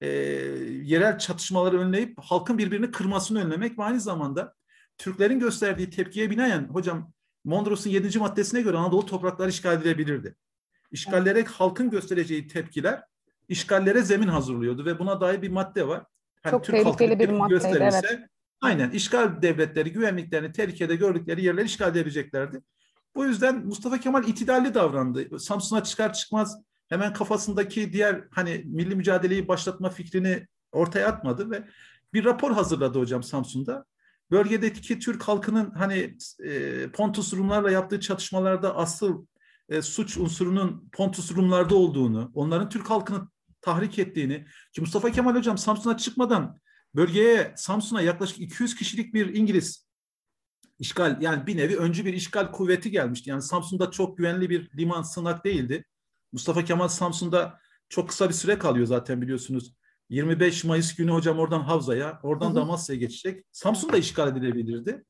e, 0.00 0.08
yerel 0.82 1.18
çatışmaları 1.18 1.80
önleyip 1.80 2.18
halkın 2.20 2.58
birbirini 2.58 2.90
kırmasını 2.90 3.44
önlemek 3.44 3.78
ve 3.78 3.82
aynı 3.82 4.00
zamanda 4.00 4.54
Türklerin 5.02 5.40
gösterdiği 5.40 5.90
tepkiye 5.90 6.30
binaen 6.30 6.64
hocam 6.64 7.12
Mondros'un 7.44 7.90
7. 7.90 8.18
maddesine 8.18 8.60
göre 8.60 8.76
Anadolu 8.76 9.06
toprakları 9.06 9.48
işgal 9.48 9.76
edilebilirdi. 9.76 10.34
İşgallere 10.90 11.44
halkın 11.44 11.90
göstereceği 11.90 12.48
tepkiler 12.48 13.02
işgallere 13.48 14.02
zemin 14.02 14.28
hazırlıyordu 14.28 14.84
ve 14.84 14.98
buna 14.98 15.20
dair 15.20 15.42
bir 15.42 15.50
madde 15.50 15.88
var. 15.88 16.04
Hani 16.42 16.50
Çok 16.50 16.64
Türk 16.64 16.76
tehlikeli 16.76 17.18
bir 17.18 17.28
madde. 17.28 17.68
Evet. 17.68 18.04
Aynen 18.60 18.90
işgal 18.90 19.42
devletleri 19.42 19.92
güvenliklerini 19.92 20.52
tehlikede 20.52 20.96
gördükleri 20.96 21.44
yerleri 21.44 21.66
işgal 21.66 21.90
edebileceklerdi. 21.90 22.62
Bu 23.14 23.24
yüzden 23.24 23.66
Mustafa 23.66 24.00
Kemal 24.00 24.28
itidalli 24.28 24.74
davrandı. 24.74 25.38
Samsun'a 25.38 25.84
çıkar 25.84 26.12
çıkmaz 26.12 26.62
hemen 26.88 27.12
kafasındaki 27.12 27.92
diğer 27.92 28.24
hani 28.30 28.62
milli 28.66 28.94
mücadeleyi 28.94 29.48
başlatma 29.48 29.90
fikrini 29.90 30.46
ortaya 30.72 31.08
atmadı 31.08 31.50
ve 31.50 31.64
bir 32.12 32.24
rapor 32.24 32.52
hazırladı 32.52 32.98
hocam 32.98 33.22
Samsun'da. 33.22 33.84
Bölgedeki 34.32 34.98
Türk 34.98 35.22
halkının 35.22 35.70
hani 35.70 36.16
e, 36.44 36.88
Pontus 36.92 37.34
Rumlarla 37.34 37.70
yaptığı 37.70 38.00
çatışmalarda 38.00 38.76
asıl 38.76 39.26
e, 39.68 39.82
suç 39.82 40.16
unsurunun 40.18 40.88
Pontus 40.92 41.32
Rumlarda 41.36 41.74
olduğunu, 41.74 42.30
onların 42.34 42.68
Türk 42.68 42.90
halkını 42.90 43.28
tahrik 43.60 43.98
ettiğini 43.98 44.46
ki 44.72 44.80
Mustafa 44.80 45.10
Kemal 45.10 45.34
Hocam 45.34 45.58
Samsun'a 45.58 45.96
çıkmadan 45.96 46.60
bölgeye 46.94 47.52
Samsun'a 47.56 48.02
yaklaşık 48.02 48.40
200 48.40 48.74
kişilik 48.74 49.14
bir 49.14 49.34
İngiliz 49.34 49.86
işgal 50.78 51.22
yani 51.22 51.46
bir 51.46 51.56
nevi 51.56 51.76
öncü 51.76 52.04
bir 52.04 52.12
işgal 52.12 52.52
kuvveti 52.52 52.90
gelmişti. 52.90 53.30
Yani 53.30 53.42
Samsun'da 53.42 53.90
çok 53.90 54.18
güvenli 54.18 54.50
bir 54.50 54.70
liman 54.78 55.02
sığınak 55.02 55.44
değildi. 55.44 55.84
Mustafa 56.32 56.64
Kemal 56.64 56.88
Samsun'da 56.88 57.58
çok 57.88 58.08
kısa 58.08 58.28
bir 58.28 58.34
süre 58.34 58.58
kalıyor 58.58 58.86
zaten 58.86 59.22
biliyorsunuz. 59.22 59.74
25 60.12 60.64
Mayıs 60.64 60.94
günü 60.94 61.10
hocam 61.10 61.38
oradan 61.38 61.60
Havza'ya, 61.60 62.20
oradan 62.22 62.54
Damasya'ya 62.54 63.00
geçecek. 63.00 63.44
Samsun 63.52 63.92
da 63.92 63.96
işgal 63.96 64.28
edilebilirdi. 64.28 65.04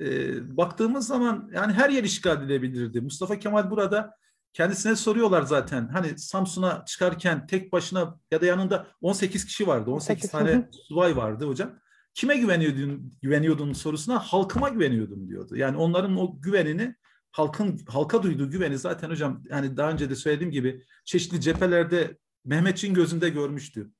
Ee, 0.00 0.56
baktığımız 0.56 1.06
zaman 1.06 1.50
yani 1.54 1.72
her 1.72 1.90
yer 1.90 2.04
işgal 2.04 2.42
edilebilirdi. 2.42 3.00
Mustafa 3.00 3.38
Kemal 3.38 3.70
burada 3.70 4.14
kendisine 4.52 4.96
soruyorlar 4.96 5.42
zaten. 5.42 5.88
Hani 5.88 6.18
Samsun'a 6.18 6.84
çıkarken 6.84 7.46
tek 7.46 7.72
başına 7.72 8.18
ya 8.30 8.40
da 8.40 8.46
yanında 8.46 8.86
18 9.00 9.44
kişi 9.44 9.66
vardı. 9.66 9.90
18 9.90 10.30
tane 10.30 10.68
subay 10.88 11.16
vardı 11.16 11.46
hocam. 11.46 11.78
Kime 12.14 12.36
güveniyordun, 12.36 13.12
güveniyordun 13.22 13.72
sorusuna 13.72 14.18
halkıma 14.18 14.68
güveniyordum 14.68 15.28
diyordu. 15.28 15.56
Yani 15.56 15.76
onların 15.76 16.16
o 16.16 16.40
güvenini 16.40 16.94
halkın 17.30 17.80
halka 17.88 18.22
duyduğu 18.22 18.50
güveni 18.50 18.78
zaten 18.78 19.10
hocam 19.10 19.42
yani 19.50 19.76
daha 19.76 19.90
önce 19.90 20.10
de 20.10 20.14
söylediğim 20.14 20.52
gibi 20.52 20.84
çeşitli 21.04 21.40
cephelerde 21.40 22.18
Mehmetçiğin 22.44 22.94
gözünde 22.94 23.28
görmüştü. 23.28 23.90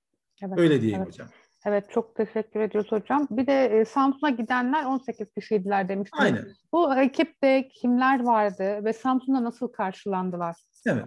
Evet, 0.42 0.58
Öyle 0.58 0.80
diyeyim 0.80 1.00
evet. 1.02 1.12
hocam. 1.12 1.28
Evet 1.66 1.90
çok 1.90 2.16
teşekkür 2.16 2.60
ediyoruz 2.60 2.92
hocam. 2.92 3.26
Bir 3.30 3.46
de 3.46 3.64
e, 3.64 3.84
Samsun'a 3.84 4.30
gidenler 4.30 4.84
18 4.84 5.26
kişiydiler 5.34 5.88
demiştiniz. 5.88 6.24
Aynen. 6.24 6.46
Bu 6.72 6.94
ekipte 6.94 7.68
kimler 7.68 8.24
vardı 8.24 8.84
ve 8.84 8.92
Samsun'da 8.92 9.44
nasıl 9.44 9.68
karşılandılar? 9.68 10.56
Evet. 10.86 11.04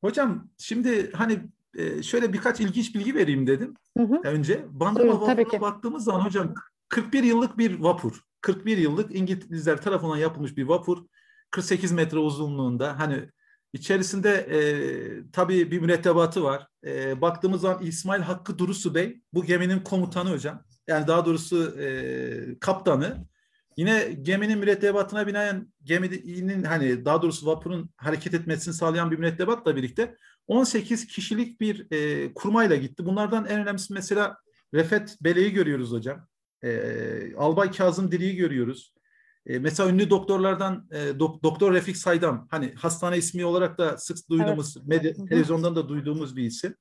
Hocam 0.00 0.48
şimdi 0.58 1.12
hani 1.12 1.38
e, 1.76 2.02
şöyle 2.02 2.32
birkaç 2.32 2.60
ilginç 2.60 2.94
bilgi 2.94 3.14
vereyim 3.14 3.46
dedim 3.46 3.74
hı 3.96 4.04
hı. 4.04 4.20
önce. 4.24 4.64
Bandırma 4.70 5.20
vapuruna 5.20 5.60
baktığımız 5.60 6.04
zaman 6.04 6.20
hocam 6.20 6.54
41 6.88 7.22
yıllık 7.22 7.58
bir 7.58 7.80
vapur. 7.80 8.22
41 8.40 8.78
yıllık 8.78 9.16
İngilizler 9.16 9.82
tarafından 9.82 10.16
yapılmış 10.16 10.56
bir 10.56 10.64
vapur. 10.64 11.06
48 11.50 11.92
metre 11.92 12.18
uzunluğunda 12.18 12.98
hani 12.98 13.28
içerisinde 13.72 14.30
e, 14.30 14.60
tabii 15.32 15.70
bir 15.70 15.80
mürettebatı 15.80 16.44
var. 16.44 16.68
E, 16.86 17.20
baktığımız 17.20 17.60
zaman 17.60 17.82
İsmail 17.82 18.22
Hakkı 18.22 18.58
Durusu 18.58 18.94
Bey 18.94 19.20
bu 19.32 19.44
geminin 19.44 19.80
komutanı 19.80 20.30
hocam. 20.30 20.64
Yani 20.86 21.06
daha 21.06 21.26
doğrusu 21.26 21.80
e, 21.80 22.58
kaptanı. 22.60 23.26
Yine 23.76 24.18
geminin 24.22 24.58
mürettebatına 24.58 25.26
binaen 25.26 25.72
geminin 25.84 26.62
hani 26.62 27.04
daha 27.04 27.22
doğrusu 27.22 27.46
vapurun 27.46 27.90
hareket 27.96 28.34
etmesini 28.34 28.74
sağlayan 28.74 29.10
bir 29.10 29.18
mürettebatla 29.18 29.76
birlikte 29.76 30.16
18 30.46 31.06
kişilik 31.06 31.60
bir 31.60 31.86
e, 31.90 32.32
kurmayla 32.34 32.76
gitti. 32.76 33.06
Bunlardan 33.06 33.46
en 33.46 33.60
önemlisi 33.60 33.92
mesela 33.92 34.36
Refet 34.74 35.16
Bele'yi 35.20 35.52
görüyoruz 35.52 35.92
hocam. 35.92 36.26
E, 36.62 37.34
Albay 37.36 37.72
Kazım 37.72 38.12
Diri'yi 38.12 38.36
görüyoruz. 38.36 38.92
E, 39.48 39.58
mesela 39.58 39.90
ünlü 39.90 40.10
doktorlardan 40.10 40.88
e, 40.92 41.18
dok, 41.18 41.42
Doktor 41.42 41.74
Refik 41.74 41.96
Saydam 41.96 42.48
hani 42.50 42.74
hastane 42.74 43.18
ismi 43.18 43.44
olarak 43.44 43.78
da 43.78 43.98
sık 43.98 44.30
duyduğumuz 44.30 44.76
evet. 44.76 44.88
medya, 44.88 45.12
televizyondan 45.28 45.76
da 45.76 45.88
duyduğumuz 45.88 46.36
bir 46.36 46.42
isim. 46.44 46.74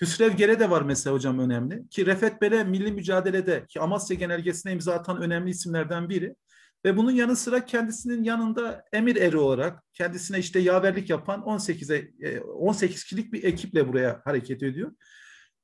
Hüsrev 0.00 0.32
Gere 0.32 0.60
de 0.60 0.70
var 0.70 0.82
mesela 0.82 1.14
hocam 1.14 1.38
önemli. 1.38 1.88
Ki 1.88 2.06
Refet 2.06 2.42
Bele 2.42 2.64
milli 2.64 2.92
mücadelede 2.92 3.66
ki 3.68 3.80
Amasya 3.80 4.16
Genelgesi'ne 4.16 4.72
imza 4.72 4.94
atan 4.94 5.22
önemli 5.22 5.50
isimlerden 5.50 6.08
biri. 6.08 6.36
Ve 6.84 6.96
bunun 6.96 7.10
yanı 7.10 7.36
sıra 7.36 7.64
kendisinin 7.64 8.24
yanında 8.24 8.84
emir 8.92 9.16
eri 9.16 9.36
olarak 9.36 9.82
kendisine 9.92 10.38
işte 10.38 10.58
yaverlik 10.58 11.10
yapan 11.10 11.40
18'e 11.40 12.40
18 12.40 13.04
kişilik 13.04 13.32
bir 13.32 13.44
ekiple 13.44 13.88
buraya 13.88 14.20
hareket 14.24 14.62
ediyor. 14.62 14.92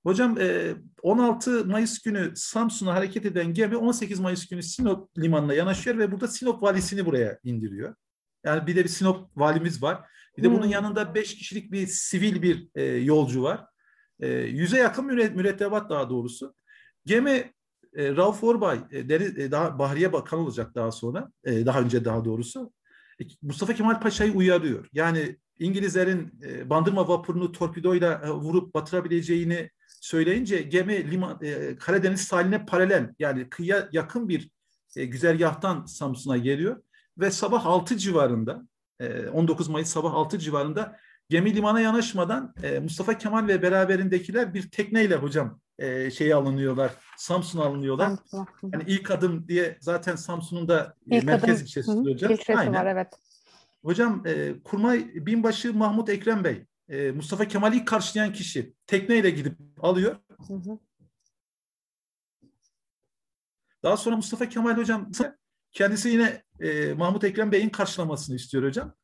Hocam 0.08 0.38
16 1.02 1.64
Mayıs 1.64 2.02
günü 2.02 2.32
Samsun'a 2.36 2.94
hareket 2.94 3.26
eden 3.26 3.54
gemi 3.54 3.76
18 3.76 4.20
Mayıs 4.20 4.48
günü 4.48 4.62
Sinop 4.62 5.18
limanına 5.18 5.54
yanaşıyor 5.54 5.98
ve 5.98 6.12
burada 6.12 6.28
Sinop 6.28 6.62
valisini 6.62 7.06
buraya 7.06 7.38
indiriyor. 7.44 7.94
Yani 8.44 8.66
bir 8.66 8.76
de 8.76 8.84
bir 8.84 8.88
Sinop 8.88 9.36
valimiz 9.36 9.82
var. 9.82 10.08
Bir 10.36 10.42
de 10.42 10.50
bunun 10.50 10.62
hmm. 10.62 10.70
yanında 10.70 11.14
5 11.14 11.34
kişilik 11.34 11.72
bir 11.72 11.86
sivil 11.86 12.42
bir 12.42 12.68
yolcu 13.02 13.42
var. 13.42 13.64
Yüze 14.48 14.78
yakın 14.78 15.04
mürettebat 15.06 15.90
daha 15.90 16.10
doğrusu. 16.10 16.54
Gemi 17.06 17.52
e, 17.96 18.16
Rauf 18.16 18.44
Orbay 18.44 18.78
e, 18.90 19.08
deri, 19.08 19.42
e, 19.42 19.50
daha 19.50 19.78
Bahriye 19.78 20.12
Bakan 20.12 20.38
olacak 20.38 20.74
daha 20.74 20.92
sonra. 20.92 21.32
E, 21.44 21.66
daha 21.66 21.80
önce 21.80 22.04
daha 22.04 22.24
doğrusu. 22.24 22.72
E, 23.20 23.24
Mustafa 23.42 23.74
Kemal 23.74 24.00
Paşa'yı 24.00 24.32
uyarıyor. 24.32 24.88
Yani 24.92 25.36
İngilizlerin 25.58 26.40
e, 26.46 26.70
bandırma 26.70 27.08
vapurunu 27.08 27.52
torpidoyla 27.52 28.22
e, 28.24 28.30
vurup 28.30 28.74
batırabileceğini 28.74 29.70
söyleyince 30.00 30.62
gemi 30.62 31.10
liman, 31.10 31.38
e, 31.42 31.76
Karadeniz 31.76 32.20
sahiline 32.20 32.66
paralel 32.66 33.14
yani 33.18 33.48
kıyıya 33.50 33.88
yakın 33.92 34.28
bir 34.28 34.50
e, 34.96 35.04
güzergahtan 35.04 35.86
Samsun'a 35.86 36.36
geliyor 36.36 36.82
ve 37.18 37.30
sabah 37.30 37.66
6 37.66 37.96
civarında 37.96 38.62
e, 39.00 39.28
19 39.28 39.68
Mayıs 39.68 39.88
sabah 39.88 40.14
6 40.14 40.38
civarında 40.38 40.98
gemi 41.28 41.56
limana 41.56 41.80
yanaşmadan 41.80 42.54
e, 42.62 42.78
Mustafa 42.78 43.18
Kemal 43.18 43.48
ve 43.48 43.62
beraberindekiler 43.62 44.54
bir 44.54 44.70
tekneyle 44.70 45.16
hocam 45.16 45.60
e, 45.78 46.10
şeye 46.10 46.34
alınıyorlar. 46.34 46.92
Samsun'a 47.16 47.64
alınıyorlar. 47.64 48.12
Yani 48.72 48.84
ilk 48.86 49.10
adım 49.10 49.48
diye 49.48 49.78
zaten 49.80 50.16
Samsun'un 50.16 50.68
da 50.68 50.94
e, 51.10 51.16
ilk 51.18 51.24
merkez 51.24 51.56
adım. 51.56 51.64
ilçesi 51.64 51.92
Hı, 51.92 51.96
hocam. 51.96 52.32
İlçesi 52.32 52.56
Aynen. 52.56 52.74
var 52.74 52.86
evet. 52.86 53.08
Hocam 53.82 54.22
e, 54.26 54.54
Kurmay 54.64 55.10
Binbaşı 55.14 55.74
Mahmut 55.74 56.08
Ekrem 56.08 56.44
Bey 56.44 56.64
e, 56.88 57.10
Mustafa 57.10 57.48
Kemal'i 57.48 57.76
ilk 57.76 57.88
karşılayan 57.88 58.32
kişi 58.32 58.74
tekneyle 58.86 59.30
gidip 59.30 59.58
alıyor. 59.80 60.16
Hı 60.48 60.54
hı. 60.54 60.78
Daha 63.82 63.96
sonra 63.96 64.16
Mustafa 64.16 64.48
Kemal 64.48 64.76
hocam 64.76 65.10
kendisi 65.72 66.08
yine 66.08 66.42
e, 66.60 66.94
Mahmut 66.94 67.24
Ekrem 67.24 67.52
Bey'in 67.52 67.68
karşılamasını 67.68 68.36
istiyor 68.36 68.64
hocam. 68.64 68.94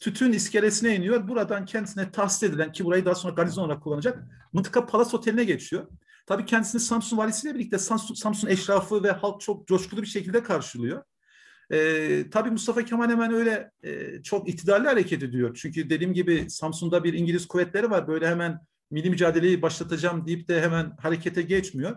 Tütün 0.00 0.32
iskelesine 0.32 0.96
iniyor. 0.96 1.28
Buradan 1.28 1.64
kendisine 1.64 2.10
tahsis 2.10 2.42
edilen 2.42 2.72
ki 2.72 2.84
burayı 2.84 3.04
daha 3.04 3.14
sonra 3.14 3.34
garnizon 3.34 3.64
olarak 3.64 3.82
kullanacak 3.82 4.24
Mıntıka 4.52 4.86
Palas 4.86 5.14
Oteli'ne 5.14 5.44
geçiyor. 5.44 5.88
Tabii 6.26 6.44
kendisini 6.44 6.80
Samsun 6.80 7.18
valisiyle 7.18 7.54
birlikte 7.54 7.78
Samsun, 7.78 8.14
Samsun 8.14 8.48
eşrafı 8.48 9.02
ve 9.02 9.10
halk 9.10 9.40
çok 9.40 9.68
coşkulu 9.68 10.02
bir 10.02 10.06
şekilde 10.06 10.42
karşılıyor. 10.42 11.02
Ee, 11.72 12.24
tabii 12.30 12.50
Mustafa 12.50 12.84
Kemal 12.84 13.10
hemen 13.10 13.32
öyle 13.32 13.70
e, 13.82 14.22
çok 14.22 14.48
itidalli 14.48 14.88
hareket 14.88 15.22
ediyor. 15.22 15.58
Çünkü 15.62 15.90
dediğim 15.90 16.14
gibi 16.14 16.50
Samsun'da 16.50 17.04
bir 17.04 17.14
İngiliz 17.14 17.48
kuvvetleri 17.48 17.90
var. 17.90 18.08
Böyle 18.08 18.28
hemen 18.28 18.58
milli 18.90 19.10
mücadeleyi 19.10 19.62
başlatacağım 19.62 20.26
deyip 20.26 20.48
de 20.48 20.62
hemen 20.62 20.96
harekete 21.00 21.42
geçmiyor. 21.42 21.96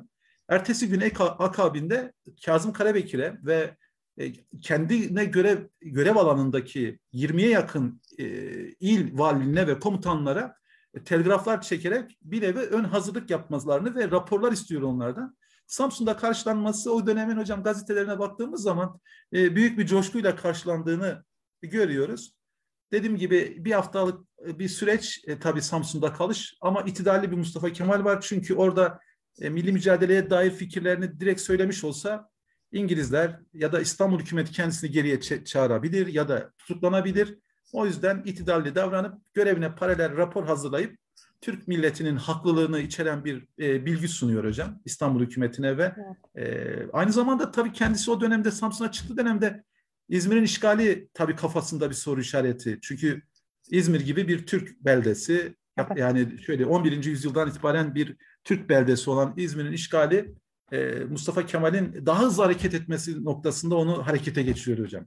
Ertesi 0.49 0.89
gün 0.89 1.03
akabinde 1.19 2.13
Kazım 2.45 2.73
Karabekir'e 2.73 3.37
ve 3.43 3.77
e, 4.17 4.33
kendine 4.61 5.25
görev 5.25 5.57
görev 5.81 6.15
alanındaki 6.15 6.99
20'ye 7.13 7.49
yakın 7.49 8.01
e, 8.19 8.25
il 8.79 9.17
valiliğine 9.17 9.67
ve 9.67 9.79
komutanlara 9.79 10.55
e, 10.93 11.03
telgraflar 11.03 11.61
çekerek 11.61 12.17
bir 12.21 12.41
nevi 12.41 12.59
ön 12.59 12.83
hazırlık 12.83 13.29
yapmalarını 13.29 13.95
ve 13.95 14.11
raporlar 14.11 14.51
istiyor 14.51 14.81
onlardan. 14.81 15.37
Samsun'da 15.67 16.17
karşılanması 16.17 16.93
o 16.93 17.07
dönemin 17.07 17.37
hocam 17.37 17.63
gazetelerine 17.63 18.19
baktığımız 18.19 18.61
zaman 18.61 18.99
e, 19.33 19.55
büyük 19.55 19.77
bir 19.77 19.85
coşkuyla 19.85 20.35
karşılandığını 20.35 21.23
görüyoruz. 21.61 22.35
Dediğim 22.91 23.17
gibi 23.17 23.55
bir 23.65 23.71
haftalık 23.71 24.27
e, 24.47 24.59
bir 24.59 24.67
süreç 24.67 25.23
e, 25.27 25.39
tabii 25.39 25.61
Samsun'da 25.61 26.13
kalış 26.13 26.57
ama 26.61 26.81
itidalli 26.81 27.31
bir 27.31 27.37
Mustafa 27.37 27.73
Kemal 27.73 28.03
var. 28.03 28.21
Çünkü 28.21 28.55
orada 28.55 28.99
e, 29.41 29.49
milli 29.49 29.71
mücadeleye 29.71 30.29
dair 30.29 30.51
fikirlerini 30.51 31.19
direkt 31.19 31.41
söylemiş 31.41 31.83
olsa 31.83 32.29
İngilizler 32.71 33.39
ya 33.53 33.71
da 33.71 33.81
İstanbul 33.81 34.19
hükümeti 34.19 34.51
kendisini 34.51 34.91
geriye 34.91 35.21
çağırabilir 35.21 36.07
ya 36.07 36.29
da 36.29 36.51
tutuklanabilir. 36.57 37.39
O 37.73 37.85
yüzden 37.85 38.21
itidalli 38.25 38.75
davranıp 38.75 39.33
görevine 39.33 39.75
paralel 39.75 40.17
rapor 40.17 40.45
hazırlayıp 40.45 40.97
Türk 41.41 41.67
milletinin 41.67 42.15
haklılığını 42.15 42.79
içeren 42.79 43.25
bir 43.25 43.47
e, 43.59 43.85
bilgi 43.85 44.07
sunuyor 44.07 44.45
hocam 44.45 44.79
İstanbul 44.85 45.21
hükümetine 45.21 45.77
ve 45.77 45.95
evet. 46.35 46.47
e, 46.47 46.91
aynı 46.93 47.11
zamanda 47.11 47.51
tabii 47.51 47.73
kendisi 47.73 48.11
o 48.11 48.21
dönemde 48.21 48.51
Samsun'a 48.51 48.91
çıktı 48.91 49.17
dönemde 49.17 49.63
İzmir'in 50.09 50.43
işgali 50.43 51.07
tabii 51.13 51.35
kafasında 51.35 51.89
bir 51.89 51.95
soru 51.95 52.21
işareti. 52.21 52.79
Çünkü 52.81 53.21
İzmir 53.69 54.01
gibi 54.01 54.27
bir 54.27 54.45
Türk 54.45 54.85
beldesi 54.85 55.55
evet. 55.77 55.97
yani 55.97 56.37
şöyle 56.41 56.65
11. 56.65 57.03
yüzyıldan 57.03 57.49
itibaren 57.49 57.95
bir 57.95 58.15
Türk 58.43 58.69
beldesi 58.69 59.09
olan 59.09 59.33
İzmir'in 59.37 59.71
işgali 59.71 60.35
e, 60.71 60.99
Mustafa 61.09 61.45
Kemal'in 61.45 62.05
daha 62.05 62.21
hızlı 62.21 62.43
hareket 62.43 62.73
etmesi 62.73 63.25
noktasında 63.25 63.75
onu 63.75 64.07
harekete 64.07 64.43
geçiriyor 64.43 64.85
hocam. 64.85 65.05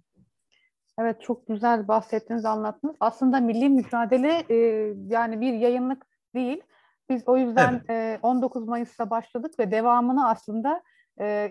Evet 0.99 1.23
çok 1.23 1.47
güzel 1.47 1.89
bahsettiniz, 1.89 2.45
anlattınız. 2.45 2.97
Aslında 3.01 3.41
milli 3.41 3.69
mücadele 3.69 4.45
e, 4.51 4.57
yani 5.09 5.41
bir 5.41 5.53
yayınlık 5.53 6.07
değil. 6.35 6.63
Biz 7.11 7.23
o 7.27 7.37
yüzden 7.37 7.83
evet. 7.89 7.91
e, 7.91 8.19
19 8.23 8.69
Mayıs'ta 8.69 9.11
başladık 9.11 9.59
ve 9.59 9.71
devamını 9.71 10.29
aslında 10.29 10.83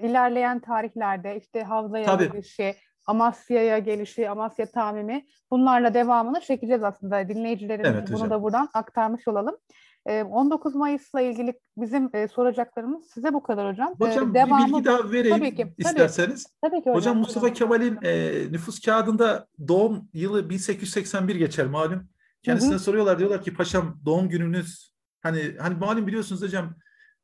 ilerleyen 0.02 0.60
tarihlerde 0.60 1.38
işte 1.38 1.64
Havza'ya 1.64 2.16
gelişi, 2.16 2.76
Amasya'ya 3.06 3.80
gelişi, 3.80 4.30
Amasya 4.30 4.66
tamimi 4.72 5.26
bunlarla 5.52 5.94
devamını 5.94 6.40
çekeceğiz 6.40 6.84
aslında. 6.84 7.30
Dinleyicilerimize 7.30 7.90
Evet 7.90 8.08
bunu 8.08 8.16
hocam. 8.16 8.30
da 8.30 8.44
buradan 8.44 8.70
aktarmış 8.74 9.28
olalım. 9.28 9.58
E, 10.06 10.24
19 10.24 10.76
Mayıs'la 10.76 11.22
ilgili 11.22 11.60
bizim 11.78 12.12
soracaklarımız 12.36 13.10
size 13.14 13.34
bu 13.34 13.44
kadar 13.44 13.72
hocam. 13.72 13.94
Hocam 14.00 14.34
bir 14.34 14.40
devamı- 14.40 14.68
bilgi 14.68 14.86
daha 14.86 15.12
vereyim 15.12 15.38
Tabii 15.38 15.56
ki, 15.56 15.74
isterseniz. 15.78 16.48
Tabii 16.62 16.76
ki 16.76 16.90
hocam. 16.90 16.96
Hocam 16.96 17.18
Mustafa. 17.18 17.54
Kemal'in 17.54 18.00
e, 18.04 18.32
nüfus 18.52 18.80
kağıdında 18.80 19.48
doğum 19.68 20.10
yılı 20.14 20.50
1881 20.50 21.36
geçer 21.36 21.68
malum. 21.68 22.10
Kendisine 22.44 22.72
Hı 22.72 22.76
hı. 22.76 22.80
soruyorlar 22.80 23.20
diyorlar 23.20 23.44
ki 23.44 23.54
paşam 23.54 24.02
doğum 24.06 24.30
gününüz 24.30 24.94
hani 25.22 25.56
hani 25.60 25.76
malum 25.76 26.08
biliyorsunuz 26.08 26.42
hocam 26.42 26.76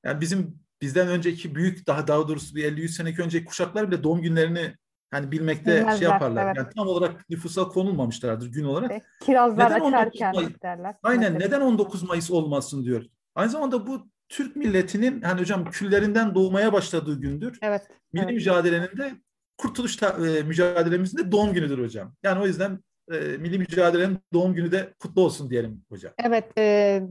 yani 0.05 0.21
bizim 0.21 0.59
bizden 0.81 1.07
önceki 1.07 1.55
büyük 1.55 1.87
daha 1.87 2.07
daha 2.07 2.27
doğrusu 2.27 2.55
bir 2.55 2.63
50-100 2.63 2.87
seneki 2.87 3.21
önceki 3.21 3.45
kuşaklar 3.45 3.91
bile 3.91 4.03
doğum 4.03 4.21
günlerini 4.21 4.75
hani 5.11 5.31
bilmekte 5.31 5.71
Bilmezler, 5.75 5.97
şey 5.97 6.07
yaparlar. 6.07 6.45
evet. 6.45 6.57
Yani 6.57 6.67
tam 6.77 6.87
olarak 6.87 7.29
nüfusa 7.29 7.67
konulmamışlardır 7.67 8.47
gün 8.47 8.63
olarak. 8.63 8.91
E, 8.91 9.01
Kirazlar 9.21 9.65
Neden 9.71 9.79
19 9.79 9.93
açarken 9.93 10.35
Mayıs? 10.35 10.61
derler. 10.63 10.95
Aynen 11.03 11.33
Mesela. 11.33 11.45
neden 11.45 11.61
19 11.61 12.03
Mayıs 12.03 12.31
olmasın 12.31 12.83
diyor. 12.83 13.05
Aynı 13.35 13.49
zamanda 13.49 13.87
bu 13.87 14.07
Türk 14.29 14.55
milletinin 14.55 15.21
hani 15.21 15.41
hocam 15.41 15.65
küllerinden 15.71 16.35
doğmaya 16.35 16.73
başladığı 16.73 17.21
gündür. 17.21 17.57
Evet. 17.61 17.87
Milli 18.13 18.23
evet. 18.23 18.33
mücadelenin 18.33 18.97
de 18.97 19.13
kurtuluş 19.57 19.95
ta- 19.95 20.27
e, 20.27 20.43
mücadelemizin 20.43 21.17
de 21.17 21.31
doğum 21.31 21.53
günüdür 21.53 21.83
hocam. 21.83 22.15
Yani 22.23 22.41
o 22.41 22.47
yüzden 22.47 22.79
e, 23.11 23.15
milli 23.37 23.57
mücadelenin 23.59 24.17
doğum 24.33 24.53
günü 24.53 24.71
de 24.71 24.93
kutlu 24.99 25.21
olsun 25.21 25.49
diyelim 25.49 25.81
hocam. 25.89 26.13
Evet, 26.17 26.57
e, 26.57 27.01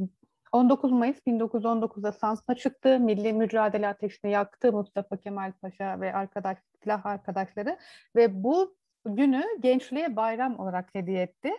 19 0.53 0.93
Mayıs 0.93 1.17
1919'da 1.27 2.13
Samsun'a 2.13 2.57
çıktı. 2.57 3.01
Milli 3.01 3.33
mücadele 3.33 3.89
ateşini 3.89 4.31
yaktı 4.31 4.73
Mustafa 4.73 5.17
Kemal 5.17 5.53
Paşa 5.53 6.01
ve 6.01 6.15
arkadaş, 6.15 6.59
silah 6.83 7.07
arkadaşları 7.07 7.79
ve 8.17 8.43
bu 8.45 8.77
günü 9.07 9.45
gençliğe 9.61 10.17
bayram 10.17 10.59
olarak 10.59 10.95
hediye 10.95 11.23
etti. 11.23 11.51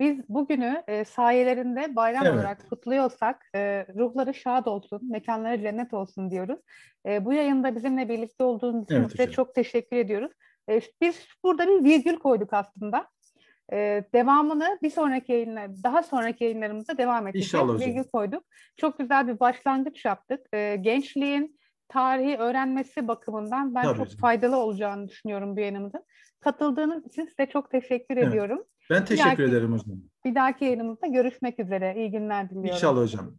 Biz 0.00 0.28
bugünü 0.28 0.82
e, 0.88 1.04
sayelerinde 1.04 1.96
bayram 1.96 2.26
Evet. 2.26 2.34
olarak 2.34 2.70
kutluyorsak 2.70 3.46
e, 3.54 3.86
ruhları 3.96 4.34
şad 4.34 4.66
olsun, 4.66 5.00
mekanları 5.10 5.60
cennet 5.60 5.94
olsun 5.94 6.30
diyoruz. 6.30 6.58
E, 7.06 7.24
bu 7.24 7.32
yayında 7.32 7.76
bizimle 7.76 8.08
birlikte 8.08 8.44
olduğunuz 8.44 8.84
için 8.84 8.94
Evet 8.94 9.10
size 9.10 9.22
hocam. 9.22 9.34
çok 9.34 9.54
teşekkür 9.54 9.96
ediyoruz. 9.96 10.32
E, 10.68 10.80
biz 11.00 11.26
burada 11.44 11.66
bir 11.66 11.84
virgül 11.84 12.16
koyduk 12.16 12.52
aslında. 12.52 13.08
Ee, 13.72 14.04
devamını 14.14 14.78
bir 14.82 14.90
sonraki 14.90 15.32
yayınlar, 15.32 15.70
daha 15.84 16.02
sonraki 16.02 16.44
yayınlarımızda 16.44 16.98
devam 16.98 17.26
edeceğiz. 17.26 17.46
İnşallah 17.46 17.74
hocam. 17.74 17.88
Virgül 17.90 18.04
koyduk. 18.04 18.44
Çok 18.76 18.98
güzel 18.98 19.28
bir 19.28 19.40
başlangıç 19.40 20.04
yaptık. 20.04 20.46
Ee, 20.54 20.76
gençliğin 20.80 21.60
tarihi 21.88 22.36
öğrenmesi 22.36 23.08
bakımından 23.08 23.74
ben 23.74 23.82
Tabii 23.82 23.96
çok 23.96 24.06
hocam. 24.06 24.18
faydalı 24.20 24.56
olacağını 24.56 25.08
düşünüyorum 25.08 25.56
bu 25.56 25.60
yayınımızın. 25.60 26.04
Katıldığınız 26.40 27.06
için 27.06 27.24
size 27.26 27.46
çok 27.52 27.70
teşekkür 27.70 28.16
Evet. 28.16 28.28
ediyorum. 28.28 28.64
Ben 28.90 29.04
teşekkür 29.04 29.30
Belki- 29.30 29.42
ederim 29.42 29.72
hocam. 29.72 29.96
Bir 30.24 30.34
dahaki 30.34 30.64
yayınımızda 30.64 31.06
görüşmek 31.06 31.58
üzere. 31.58 31.94
İyi 31.96 32.10
günler 32.10 32.50
diliyorum. 32.50 32.70
İnşallah 32.70 33.00
hocam. 33.02 33.34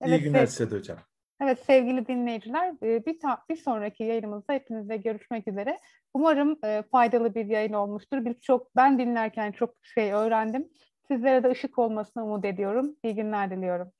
Evet, 0.00 0.20
İyi 0.20 0.24
günler 0.24 0.46
size 0.46 0.70
de 0.70 0.76
hocam. 0.76 0.96
Evet 1.40 1.64
sevgili 1.66 2.06
dinleyiciler 2.06 2.74
e, 2.82 3.06
bir, 3.06 3.18
ta- 3.20 3.44
bir 3.50 3.56
sonraki 3.56 4.02
yayınımızda 4.04 4.52
hepinizle 4.52 4.96
görüşmek 4.96 5.48
üzere. 5.48 5.78
Umarım 6.14 6.58
e, 6.64 6.82
faydalı 6.92 7.34
bir 7.34 7.46
yayın 7.46 7.72
olmuştur. 7.72 8.24
Biz 8.24 8.40
çok 8.40 8.76
ben 8.76 8.98
dinlerken 8.98 9.52
çok 9.52 9.74
şey 9.82 10.12
öğrendim. 10.12 10.68
Sizlere 11.08 11.42
de 11.44 11.48
ışık 11.50 11.78
olmasını 11.78 12.24
umut 12.24 12.44
ediyorum. 12.44 12.96
İyi 13.04 13.14
günler 13.14 13.50
diliyorum. 13.50 13.92